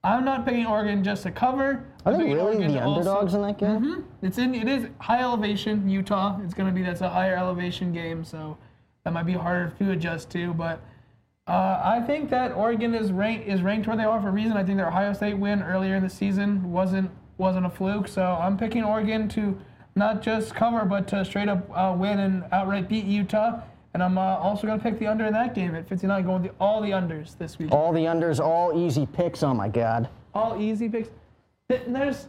I'm 0.04 0.24
not 0.24 0.46
picking 0.46 0.66
Oregon 0.66 1.02
just 1.02 1.24
to 1.24 1.32
cover. 1.32 1.84
Are 2.06 2.16
they 2.16 2.22
really 2.22 2.40
Oregon 2.40 2.68
the 2.68 2.78
to 2.78 2.84
also- 2.84 3.00
underdogs 3.00 3.34
in 3.34 3.42
that 3.42 3.58
game? 3.58 4.04
It's 4.22 4.38
in. 4.38 4.54
It 4.54 4.68
is 4.68 4.86
high 5.00 5.20
elevation 5.20 5.88
Utah. 5.88 6.38
It's 6.44 6.54
going 6.54 6.68
to 6.68 6.72
be 6.72 6.82
that's 6.82 7.00
a 7.00 7.08
higher 7.08 7.34
elevation 7.34 7.92
game, 7.92 8.22
so 8.22 8.56
that 9.02 9.12
might 9.12 9.26
be 9.26 9.32
harder 9.32 9.74
to 9.80 9.90
adjust 9.90 10.30
to. 10.30 10.54
But 10.54 10.80
uh, 11.48 11.80
I 11.82 12.00
think 12.06 12.30
that 12.30 12.52
Oregon 12.52 12.94
is 12.94 13.10
ranked 13.10 13.48
is 13.48 13.62
ranked 13.62 13.88
where 13.88 13.96
they 13.96 14.04
are 14.04 14.20
for 14.22 14.28
a 14.28 14.32
reason. 14.32 14.52
I 14.52 14.62
think 14.62 14.76
their 14.76 14.88
Ohio 14.88 15.12
State 15.12 15.38
win 15.38 15.60
earlier 15.60 15.96
in 15.96 16.04
the 16.04 16.08
season 16.08 16.70
wasn't 16.70 17.10
wasn't 17.36 17.66
a 17.66 17.70
fluke. 17.70 18.06
So 18.06 18.22
I'm 18.22 18.56
picking 18.56 18.84
Oregon 18.84 19.28
to 19.30 19.60
not 19.96 20.22
just 20.22 20.54
cover, 20.54 20.84
but 20.84 21.08
to 21.08 21.24
straight 21.24 21.48
up 21.48 21.68
uh, 21.76 21.96
win 21.98 22.20
and 22.20 22.44
outright 22.52 22.88
beat 22.88 23.06
Utah. 23.06 23.62
And 23.94 24.02
I'm 24.02 24.16
uh, 24.18 24.20
also 24.20 24.66
going 24.66 24.78
to 24.78 24.82
pick 24.82 24.98
the 24.98 25.06
under 25.08 25.26
in 25.26 25.32
that 25.32 25.54
game 25.54 25.74
at 25.74 25.88
59, 25.88 26.24
going 26.24 26.42
the, 26.42 26.50
all 26.60 26.80
the 26.80 26.90
unders 26.90 27.36
this 27.38 27.58
week. 27.58 27.72
All 27.72 27.92
the 27.92 28.04
unders, 28.04 28.38
all 28.38 28.72
easy 28.78 29.06
picks. 29.06 29.42
Oh 29.42 29.52
my 29.54 29.68
God. 29.68 30.08
all 30.34 30.60
easy 30.60 30.88
picks. 30.88 31.08
Th- 31.68 31.82
There's, 31.88 32.28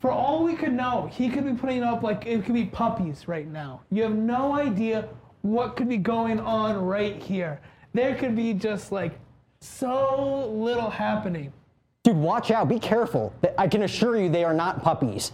for 0.00 0.10
all 0.10 0.42
we 0.42 0.54
could 0.54 0.72
know, 0.72 1.08
he 1.12 1.28
could 1.28 1.44
be 1.44 1.52
putting 1.54 1.82
up 1.82 2.02
like 2.02 2.26
it 2.26 2.44
could 2.44 2.54
be 2.54 2.64
puppies 2.64 3.28
right 3.28 3.46
now. 3.46 3.82
You 3.90 4.02
have 4.02 4.14
no 4.16 4.54
idea 4.54 5.08
what 5.42 5.76
could 5.76 5.88
be 5.88 5.96
going 5.96 6.40
on 6.40 6.76
right 6.84 7.22
here. 7.22 7.60
There 7.94 8.14
could 8.16 8.34
be 8.36 8.52
just 8.52 8.90
like 8.92 9.18
so 9.60 10.48
little 10.50 10.90
happening. 10.90 11.52
Dude, 12.04 12.16
watch 12.16 12.50
out. 12.50 12.68
Be 12.68 12.78
careful. 12.78 13.32
I 13.56 13.66
can 13.68 13.82
assure 13.82 14.16
you 14.16 14.28
they 14.28 14.44
are 14.44 14.54
not 14.54 14.82
puppies. 14.82 15.32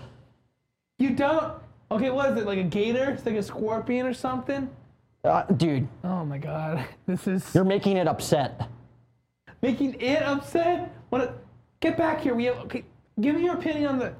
You 0.98 1.10
don't. 1.10 1.54
Okay, 1.90 2.10
what 2.10 2.30
is 2.32 2.38
it? 2.38 2.46
Like 2.46 2.58
a 2.58 2.62
gator? 2.64 3.10
It's 3.10 3.24
like 3.26 3.36
a 3.36 3.42
scorpion 3.42 4.06
or 4.06 4.14
something? 4.14 4.68
Uh, 5.22 5.42
dude, 5.44 5.88
Oh 6.02 6.24
my 6.24 6.36
god, 6.38 6.84
this 7.06 7.26
is 7.26 7.54
you're 7.54 7.64
making 7.64 7.96
it 7.96 8.06
upset. 8.06 8.68
making 9.62 9.94
it 10.00 10.22
upset. 10.22 10.92
What? 11.10 11.38
Get 11.80 11.96
back 11.96 12.20
here. 12.20 12.34
We 12.34 12.44
have, 12.44 12.56
okay. 12.60 12.84
Give 13.20 13.34
me 13.36 13.44
your 13.44 13.54
opinion 13.54 13.86
on 13.86 13.98
the. 13.98 14.12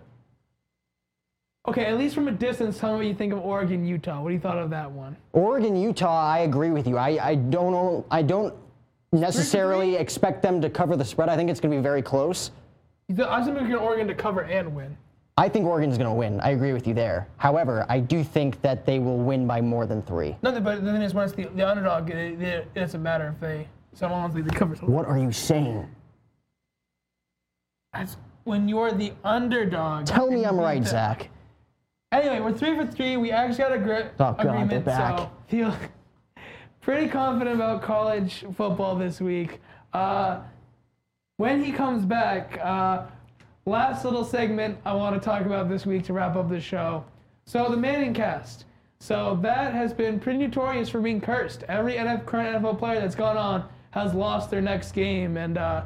Okay, 1.67 1.87
at 1.87 1.97
least 1.99 2.15
from 2.15 2.29
a 2.29 2.33
distance, 2.33 2.79
tell 2.79 2.93
me 2.93 2.97
what 2.99 3.07
you 3.07 3.15
think 3.15 3.33
of 3.33 3.39
Oregon, 3.41 3.87
Utah. 3.87 4.21
What 4.23 4.29
do 4.29 4.35
you 4.35 4.41
thought 4.41 4.59
of 4.59 4.69
that 4.71 4.91
one? 4.91 5.17
Oregon, 5.33 5.75
Utah, 5.77 6.23
I 6.23 6.41
agree 6.41 6.71
with 6.71 6.87
you. 6.87 6.99
I, 6.99 7.19
I 7.31 7.35
don't 7.37 7.73
know, 7.73 8.05
I 8.11 8.21
don't 8.21 8.55
necessarily 9.13 9.97
expect 9.97 10.43
them 10.43 10.61
to 10.61 10.69
cover 10.69 10.95
the 10.95 11.05
spread. 11.05 11.31
I 11.31 11.37
think 11.37 11.49
it's 11.51 11.61
going 11.61 11.71
to 11.73 11.79
be 11.79 11.83
very 11.83 12.03
close. 12.03 12.51
You 13.09 13.17
th- 13.17 13.29
I 13.29 13.39
was 13.39 13.49
thinking 13.49 13.75
Oregon 13.75 14.07
to 14.09 14.15
cover 14.15 14.43
and 14.43 14.75
win. 14.75 14.95
I 15.37 15.49
think 15.49 15.67
Oregon's 15.67 15.99
going 15.99 16.09
to 16.09 16.15
win. 16.15 16.39
I 16.41 16.51
agree 16.51 16.73
with 16.73 16.87
you 16.87 16.95
there. 16.95 17.27
However, 17.39 17.85
I 17.89 17.99
do 17.99 18.23
think 18.23 18.61
that 18.63 18.87
they 18.87 19.01
will 19.01 19.19
win 19.19 19.47
by 19.49 19.61
more 19.61 19.85
than 19.85 20.01
three. 20.03 20.37
Nothing, 20.43 20.63
but 20.63 20.85
the 20.85 20.93
thing 20.93 21.03
is, 21.03 21.13
when 21.13 21.25
it's 21.25 21.35
the, 21.35 21.47
the 21.57 21.69
underdog, 21.69 22.09
it, 22.11 22.41
it, 22.41 22.69
it 22.75 22.75
doesn't 22.81 23.03
matter 23.03 23.35
if 23.35 23.41
they 23.41 23.67
someone 23.95 24.21
wants 24.21 24.37
to 24.37 24.43
lead 24.43 24.51
the 24.51 24.57
cover. 24.57 24.75
What 24.87 25.07
are 25.07 25.19
you 25.19 25.33
saying? 25.33 25.89
that's 27.93 28.17
when 28.45 28.69
you're 28.69 28.93
the 28.93 29.13
underdog. 29.25 30.07
Tell 30.07 30.31
me 30.31 30.45
I'm 30.45 30.59
right. 30.59 30.85
Zach. 30.85 31.29
Anyway, 32.13 32.41
we're 32.41 32.53
three 32.53 32.77
for 32.77 32.87
three. 32.87 33.17
We 33.17 33.31
actually 33.33 33.59
got 33.59 33.73
a 33.73 33.79
grip 33.79 34.15
Oh, 34.21 34.33
God, 34.33 34.41
agreement, 34.47 34.85
back. 34.85 35.19
so 35.19 35.31
feel 35.49 35.75
pretty 36.81 37.09
confident 37.09 37.57
about 37.57 37.83
college 37.83 38.45
football 38.57 38.95
this 38.97 39.21
week. 39.21 39.61
Uh, 39.93 40.41
when 41.39 41.63
he 41.63 41.71
comes 41.73 42.05
back, 42.05 42.59
uh, 42.63 43.07
last 43.67 44.05
little 44.05 44.25
segment 44.25 44.79
I 44.85 44.93
want 44.95 45.21
to 45.21 45.25
talk 45.25 45.43
about 45.47 45.69
this 45.69 45.87
week 45.87 46.05
to 46.05 46.13
wrap 46.13 46.37
up 46.37 46.49
the 46.49 46.61
show. 46.61 47.05
So 47.47 47.69
the 47.71 47.77
Manning 47.77 48.15
cast. 48.15 48.65
So 49.01 49.39
that 49.43 49.75
has 49.75 49.93
been 49.93 50.19
pretty 50.19 50.39
notorious 50.39 50.89
for 50.89 51.01
being 51.01 51.21
cursed. 51.21 51.63
Every 51.69 51.95
NF, 51.95 52.25
current 52.27 52.63
NFL 52.63 52.79
player 52.79 53.01
that's 53.01 53.15
gone 53.15 53.37
on 53.37 53.65
has 53.91 54.15
lost 54.15 54.51
their 54.51 54.63
next 54.63 54.93
game, 54.93 55.37
and 55.37 55.59
uh, 55.59 55.83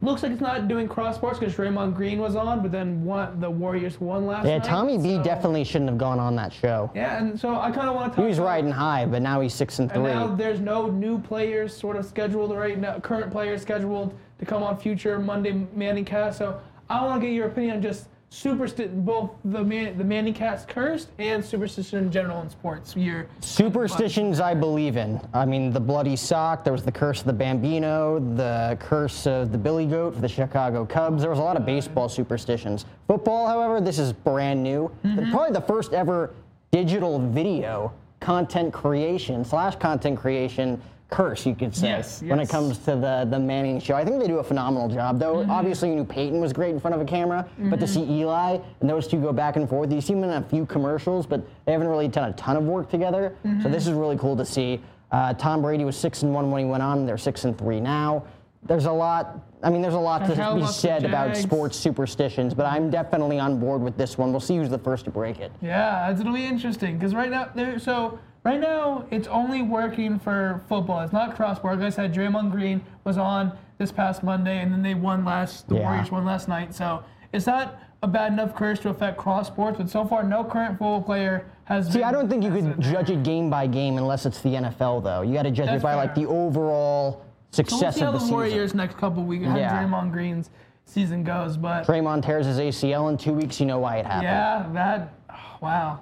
looks 0.00 0.22
like 0.22 0.32
it's 0.32 0.40
not 0.40 0.66
doing 0.66 0.88
cross 0.88 1.16
sports 1.16 1.38
because 1.38 1.54
Draymond 1.54 1.94
Green 1.94 2.18
was 2.18 2.34
on, 2.34 2.62
but 2.62 2.72
then 2.72 3.04
one, 3.04 3.38
the 3.38 3.50
Warriors 3.50 4.00
won 4.00 4.26
last 4.26 4.46
Yeah, 4.46 4.58
night. 4.58 4.66
Tommy 4.66 4.96
B 4.96 5.16
so- 5.16 5.22
definitely 5.22 5.62
shouldn't 5.62 5.90
have 5.90 5.98
gone 5.98 6.18
on 6.18 6.34
that 6.36 6.52
show. 6.54 6.90
Yeah, 6.94 7.18
and 7.18 7.38
so 7.38 7.54
I 7.60 7.70
kind 7.70 7.88
of 7.88 7.94
want 7.94 8.12
to 8.12 8.16
talk. 8.16 8.24
He 8.24 8.28
was 8.28 8.38
about- 8.38 8.46
riding 8.46 8.70
high, 8.70 9.04
but 9.04 9.20
now 9.20 9.40
he's 9.40 9.52
six 9.54 9.78
and 9.78 9.92
three. 9.92 10.10
And 10.10 10.30
now 10.30 10.34
there's 10.34 10.60
no 10.60 10.86
new 10.88 11.18
players 11.20 11.76
sort 11.76 11.96
of 11.96 12.06
scheduled 12.06 12.56
right 12.56 12.78
now, 12.78 12.98
current 12.98 13.30
players 13.30 13.60
scheduled 13.62 14.14
to 14.38 14.44
come 14.44 14.62
on 14.62 14.78
future 14.78 15.18
Monday 15.18 15.66
Manning 15.74 16.04
cast. 16.04 16.38
So 16.38 16.60
I 16.88 17.04
want 17.04 17.20
to 17.20 17.26
get 17.26 17.34
your 17.34 17.46
opinion 17.46 17.76
on 17.76 17.82
just 17.82 18.08
superstition, 18.28 19.02
both 19.02 19.30
the 19.44 19.62
Man- 19.62 19.96
the 19.96 20.04
Manning 20.04 20.34
cast 20.34 20.68
cursed 20.68 21.08
and 21.18 21.44
superstition 21.44 21.98
in 21.98 22.12
general 22.12 22.42
in 22.42 22.50
sports. 22.50 22.94
Your 22.96 23.26
Superstitions 23.40 24.40
I 24.40 24.52
believe 24.54 24.96
in. 24.96 25.20
I 25.32 25.44
mean, 25.46 25.72
the 25.72 25.80
bloody 25.80 26.16
sock, 26.16 26.64
there 26.64 26.72
was 26.72 26.82
the 26.82 26.92
curse 26.92 27.20
of 27.20 27.26
the 27.26 27.32
Bambino, 27.32 28.18
the 28.36 28.76
curse 28.80 29.26
of 29.26 29.52
the 29.52 29.58
Billy 29.58 29.86
Goat 29.86 30.14
for 30.14 30.20
the 30.20 30.28
Chicago 30.28 30.84
Cubs. 30.84 31.22
There 31.22 31.30
was 31.30 31.38
a 31.38 31.42
lot 31.42 31.56
of 31.56 31.64
baseball 31.64 32.08
superstitions. 32.08 32.84
Football, 33.06 33.46
however, 33.46 33.80
this 33.80 33.98
is 33.98 34.12
brand 34.12 34.62
new. 34.62 34.90
Mm-hmm. 35.04 35.30
Probably 35.30 35.52
the 35.52 35.66
first 35.66 35.92
ever 35.92 36.34
digital 36.72 37.18
video 37.18 37.92
content 38.20 38.72
creation 38.72 39.44
slash 39.44 39.76
content 39.76 40.18
creation 40.18 40.80
curse, 41.08 41.46
you 41.46 41.54
could 41.54 41.74
say, 41.74 41.88
Yes, 41.88 42.22
when 42.22 42.40
it 42.40 42.48
comes 42.48 42.78
to 42.78 42.96
the, 42.96 43.26
the 43.30 43.38
Manning 43.38 43.80
show. 43.80 43.94
I 43.94 44.04
think 44.04 44.20
they 44.20 44.26
do 44.26 44.38
a 44.38 44.44
phenomenal 44.44 44.88
job, 44.88 45.18
though. 45.18 45.36
Mm-hmm. 45.36 45.50
Obviously, 45.50 45.90
you 45.90 45.94
knew 45.96 46.04
Peyton 46.04 46.40
was 46.40 46.52
great 46.52 46.70
in 46.70 46.80
front 46.80 46.94
of 46.94 47.00
a 47.00 47.04
camera, 47.04 47.48
but 47.58 47.78
to 47.80 47.86
see 47.86 48.02
Eli 48.02 48.58
and 48.80 48.90
those 48.90 49.06
two 49.06 49.20
go 49.20 49.32
back 49.32 49.56
and 49.56 49.68
forth, 49.68 49.92
you 49.92 50.00
see 50.00 50.14
them 50.14 50.24
in 50.24 50.30
a 50.30 50.42
few 50.42 50.66
commercials, 50.66 51.26
but 51.26 51.46
they 51.64 51.72
haven't 51.72 51.88
really 51.88 52.08
done 52.08 52.28
a 52.30 52.32
ton 52.34 52.56
of 52.56 52.64
work 52.64 52.90
together. 52.90 53.36
Mm-hmm. 53.44 53.62
So 53.62 53.68
this 53.68 53.86
is 53.86 53.92
really 53.92 54.16
cool 54.16 54.36
to 54.36 54.44
see. 54.44 54.80
Uh, 55.12 55.32
Tom 55.34 55.62
Brady 55.62 55.84
was 55.84 55.96
six 55.96 56.22
and 56.22 56.34
one 56.34 56.50
when 56.50 56.64
he 56.64 56.70
went 56.70 56.82
on. 56.82 57.06
They're 57.06 57.18
six 57.18 57.44
and 57.44 57.56
three 57.56 57.80
now. 57.80 58.24
There's 58.64 58.86
a 58.86 58.92
lot. 58.92 59.44
I 59.62 59.70
mean, 59.70 59.80
there's 59.80 59.94
a 59.94 59.98
lot 59.98 60.26
to 60.26 60.54
be 60.56 60.66
said 60.66 61.04
about 61.04 61.36
sports 61.36 61.76
superstitions, 61.78 62.52
but 62.52 62.66
I'm 62.66 62.90
definitely 62.90 63.38
on 63.38 63.60
board 63.60 63.80
with 63.80 63.96
this 63.96 64.18
one. 64.18 64.32
We'll 64.32 64.40
see 64.40 64.56
who's 64.56 64.68
the 64.68 64.78
first 64.78 65.04
to 65.04 65.10
break 65.12 65.38
it. 65.38 65.52
Yeah, 65.62 66.06
it's- 66.06 66.20
it'll 66.20 66.32
be 66.32 66.44
interesting 66.44 66.98
because 66.98 67.14
right 67.14 67.30
now, 67.30 67.48
there, 67.54 67.78
so 67.78 68.18
right 68.46 68.60
now 68.60 69.04
it's 69.10 69.26
only 69.26 69.60
working 69.60 70.18
for 70.18 70.62
football. 70.68 71.00
It's 71.00 71.12
not 71.12 71.34
cross 71.34 71.56
sport. 71.58 71.78
Like 71.78 71.86
I 71.88 71.90
said, 71.90 72.14
Draymond 72.14 72.52
Green 72.52 72.80
was 73.04 73.18
on 73.18 73.52
this 73.78 73.90
past 73.90 74.22
Monday, 74.22 74.58
and 74.60 74.72
then 74.72 74.82
they 74.82 74.94
won 74.94 75.24
last. 75.24 75.68
The 75.68 75.74
Yeah. 75.74 75.82
Warriors 75.82 76.10
won 76.10 76.24
last 76.24 76.46
night. 76.48 76.72
So 76.74 77.02
it's 77.32 77.46
not 77.46 77.74
a 78.02 78.06
bad 78.06 78.32
enough 78.32 78.54
curse 78.54 78.78
to 78.80 78.88
affect 78.88 79.16
cross 79.18 79.48
sports, 79.48 79.78
but 79.78 79.90
so 79.90 80.04
far 80.04 80.22
no 80.22 80.44
current 80.44 80.72
football 80.78 81.02
player 81.02 81.46
has. 81.64 81.90
See, 81.92 82.02
I 82.04 82.12
don't 82.12 82.28
think 82.28 82.44
you 82.44 82.50
could 82.52 82.80
judge 82.80 83.10
it 83.10 83.22
game 83.24 83.50
by 83.50 83.66
game 83.66 83.98
unless 83.98 84.24
it's 84.26 84.40
the 84.40 84.50
NFL, 84.50 85.02
though. 85.02 85.22
You 85.22 85.34
got 85.34 85.42
to 85.42 85.50
judge 85.50 85.66
That's 85.66 85.80
it 85.80 85.82
by 85.82 85.94
like 85.96 86.14
fair. 86.14 86.24
the 86.24 86.30
overall 86.30 87.24
success 87.50 87.96
So 87.96 88.02
we'll 88.02 88.06
how 88.06 88.06
of 88.08 88.12
the, 88.12 88.18
the 88.18 88.20
season. 88.20 88.34
Warriors 88.34 88.74
next 88.74 88.96
couple 88.96 89.24
weeks, 89.24 89.44
how 89.46 89.56
Yeah. 89.56 89.82
Draymond 89.84 90.12
Green's 90.12 90.50
season 90.84 91.24
goes, 91.24 91.56
but 91.56 91.84
Draymond 91.86 92.22
tears 92.24 92.46
his 92.46 92.58
ACL 92.60 93.10
in 93.10 93.16
two 93.18 93.32
weeks. 93.32 93.58
You 93.58 93.66
know 93.66 93.78
why 93.80 93.96
it 93.96 94.06
happened. 94.06 94.22
Yeah, 94.22 94.66
that. 94.72 95.12
oh, 95.30 95.56
wow, 95.60 96.00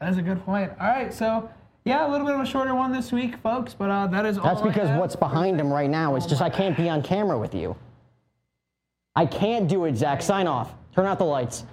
that 0.00 0.10
is 0.10 0.18
a 0.18 0.22
good 0.22 0.44
point. 0.44 0.72
All 0.80 0.88
right, 0.88 1.14
so 1.14 1.48
yeah, 1.86 2.04
a 2.04 2.10
little 2.10 2.26
bit 2.26 2.34
of 2.34 2.40
a 2.40 2.46
shorter 2.46 2.74
one 2.74 2.92
this 2.92 3.12
week, 3.12 3.36
folks, 3.36 3.72
but 3.72 3.90
uh, 3.90 4.08
that 4.08 4.26
is 4.26 4.38
all. 4.38 4.44
That's 4.44 4.60
because 4.60 4.90
what's 4.98 5.14
behind 5.14 5.60
him 5.60 5.72
right 5.72 5.88
now 5.88 6.16
is 6.16 6.26
just 6.26 6.42
I 6.42 6.50
can't 6.50 6.76
be 6.76 6.88
on 6.88 7.00
camera 7.00 7.38
with 7.38 7.54
you. 7.54 7.76
I 9.14 9.24
can't 9.24 9.68
do 9.68 9.84
it, 9.84 9.96
Zach. 9.96 10.20
Sign 10.20 10.48
off. 10.48 10.74
Turn 10.96 11.06
out 11.06 11.18
the 11.18 11.24
lights. 11.24 11.64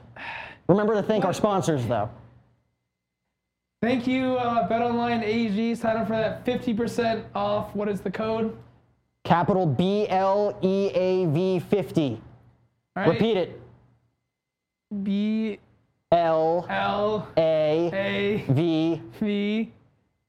Remember 0.70 0.94
to 0.94 1.02
thank 1.02 1.26
our 1.26 1.34
sponsors, 1.34 1.86
though. 1.88 2.12
Thank 3.82 4.06
you, 4.06 4.36
uh, 4.38 4.70
BetOnline 4.70 5.24
AG. 5.24 5.76
Sign 5.76 5.98
up 5.98 6.08
for 6.08 6.14
that 6.14 6.46
50% 6.46 7.26
off. 7.34 7.76
What 7.76 7.90
is 7.90 8.00
the 8.00 8.12
code? 8.12 8.56
Capital 9.24 9.66
B 9.66 10.08
L 10.10 10.58
E 10.62 10.92
A 10.94 11.26
V 11.26 11.60
50. 11.60 12.22
All 12.96 13.04
right, 13.04 13.10
Repeat 13.10 13.38
it. 13.38 13.62
B 15.02 15.60
L 16.12 16.68
L 16.70 17.28
A 17.36 17.90
A 17.92 18.46
V. 18.48 19.02
V 19.20 19.74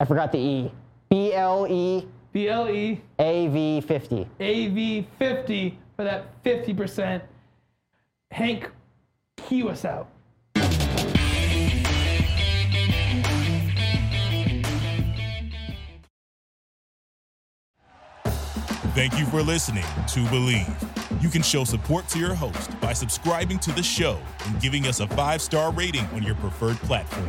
I 0.01 0.05
forgot 0.05 0.33
the 0.33 0.39
E. 0.39 0.73
B 1.09 1.33
L 1.33 1.67
E 1.69 2.09
B 2.33 2.49
L 2.49 2.69
E 2.69 3.01
A 3.19 3.47
V 3.49 3.81
50. 3.81 4.27
A 4.41 4.69
V 4.69 5.07
50 5.19 5.79
for 5.97 6.05
that 6.05 6.43
50%. 6.43 7.23
Hank, 8.33 8.71
cue 9.37 9.69
us 9.69 9.85
out. 9.85 10.09
Thank 18.95 19.19
you 19.19 19.27
for 19.27 19.43
listening 19.43 19.83
to 19.83 20.21
Bleav. 20.27 21.23
You 21.23 21.29
can 21.29 21.43
show 21.43 21.65
support 21.65 22.09
to 22.09 22.19
your 22.19 22.35
host 22.35 22.81
by 22.81 22.93
subscribing 22.93 23.59
to 23.61 23.73
the 23.73 23.83
show 23.83 24.21
and 24.47 24.61
giving 24.61 24.87
us 24.87 25.01
a 25.01 25.07
five 25.09 25.43
star 25.43 25.73
rating 25.73 26.05
on 26.07 26.23
your 26.23 26.37
preferred 26.37 26.77
platform. 26.79 27.29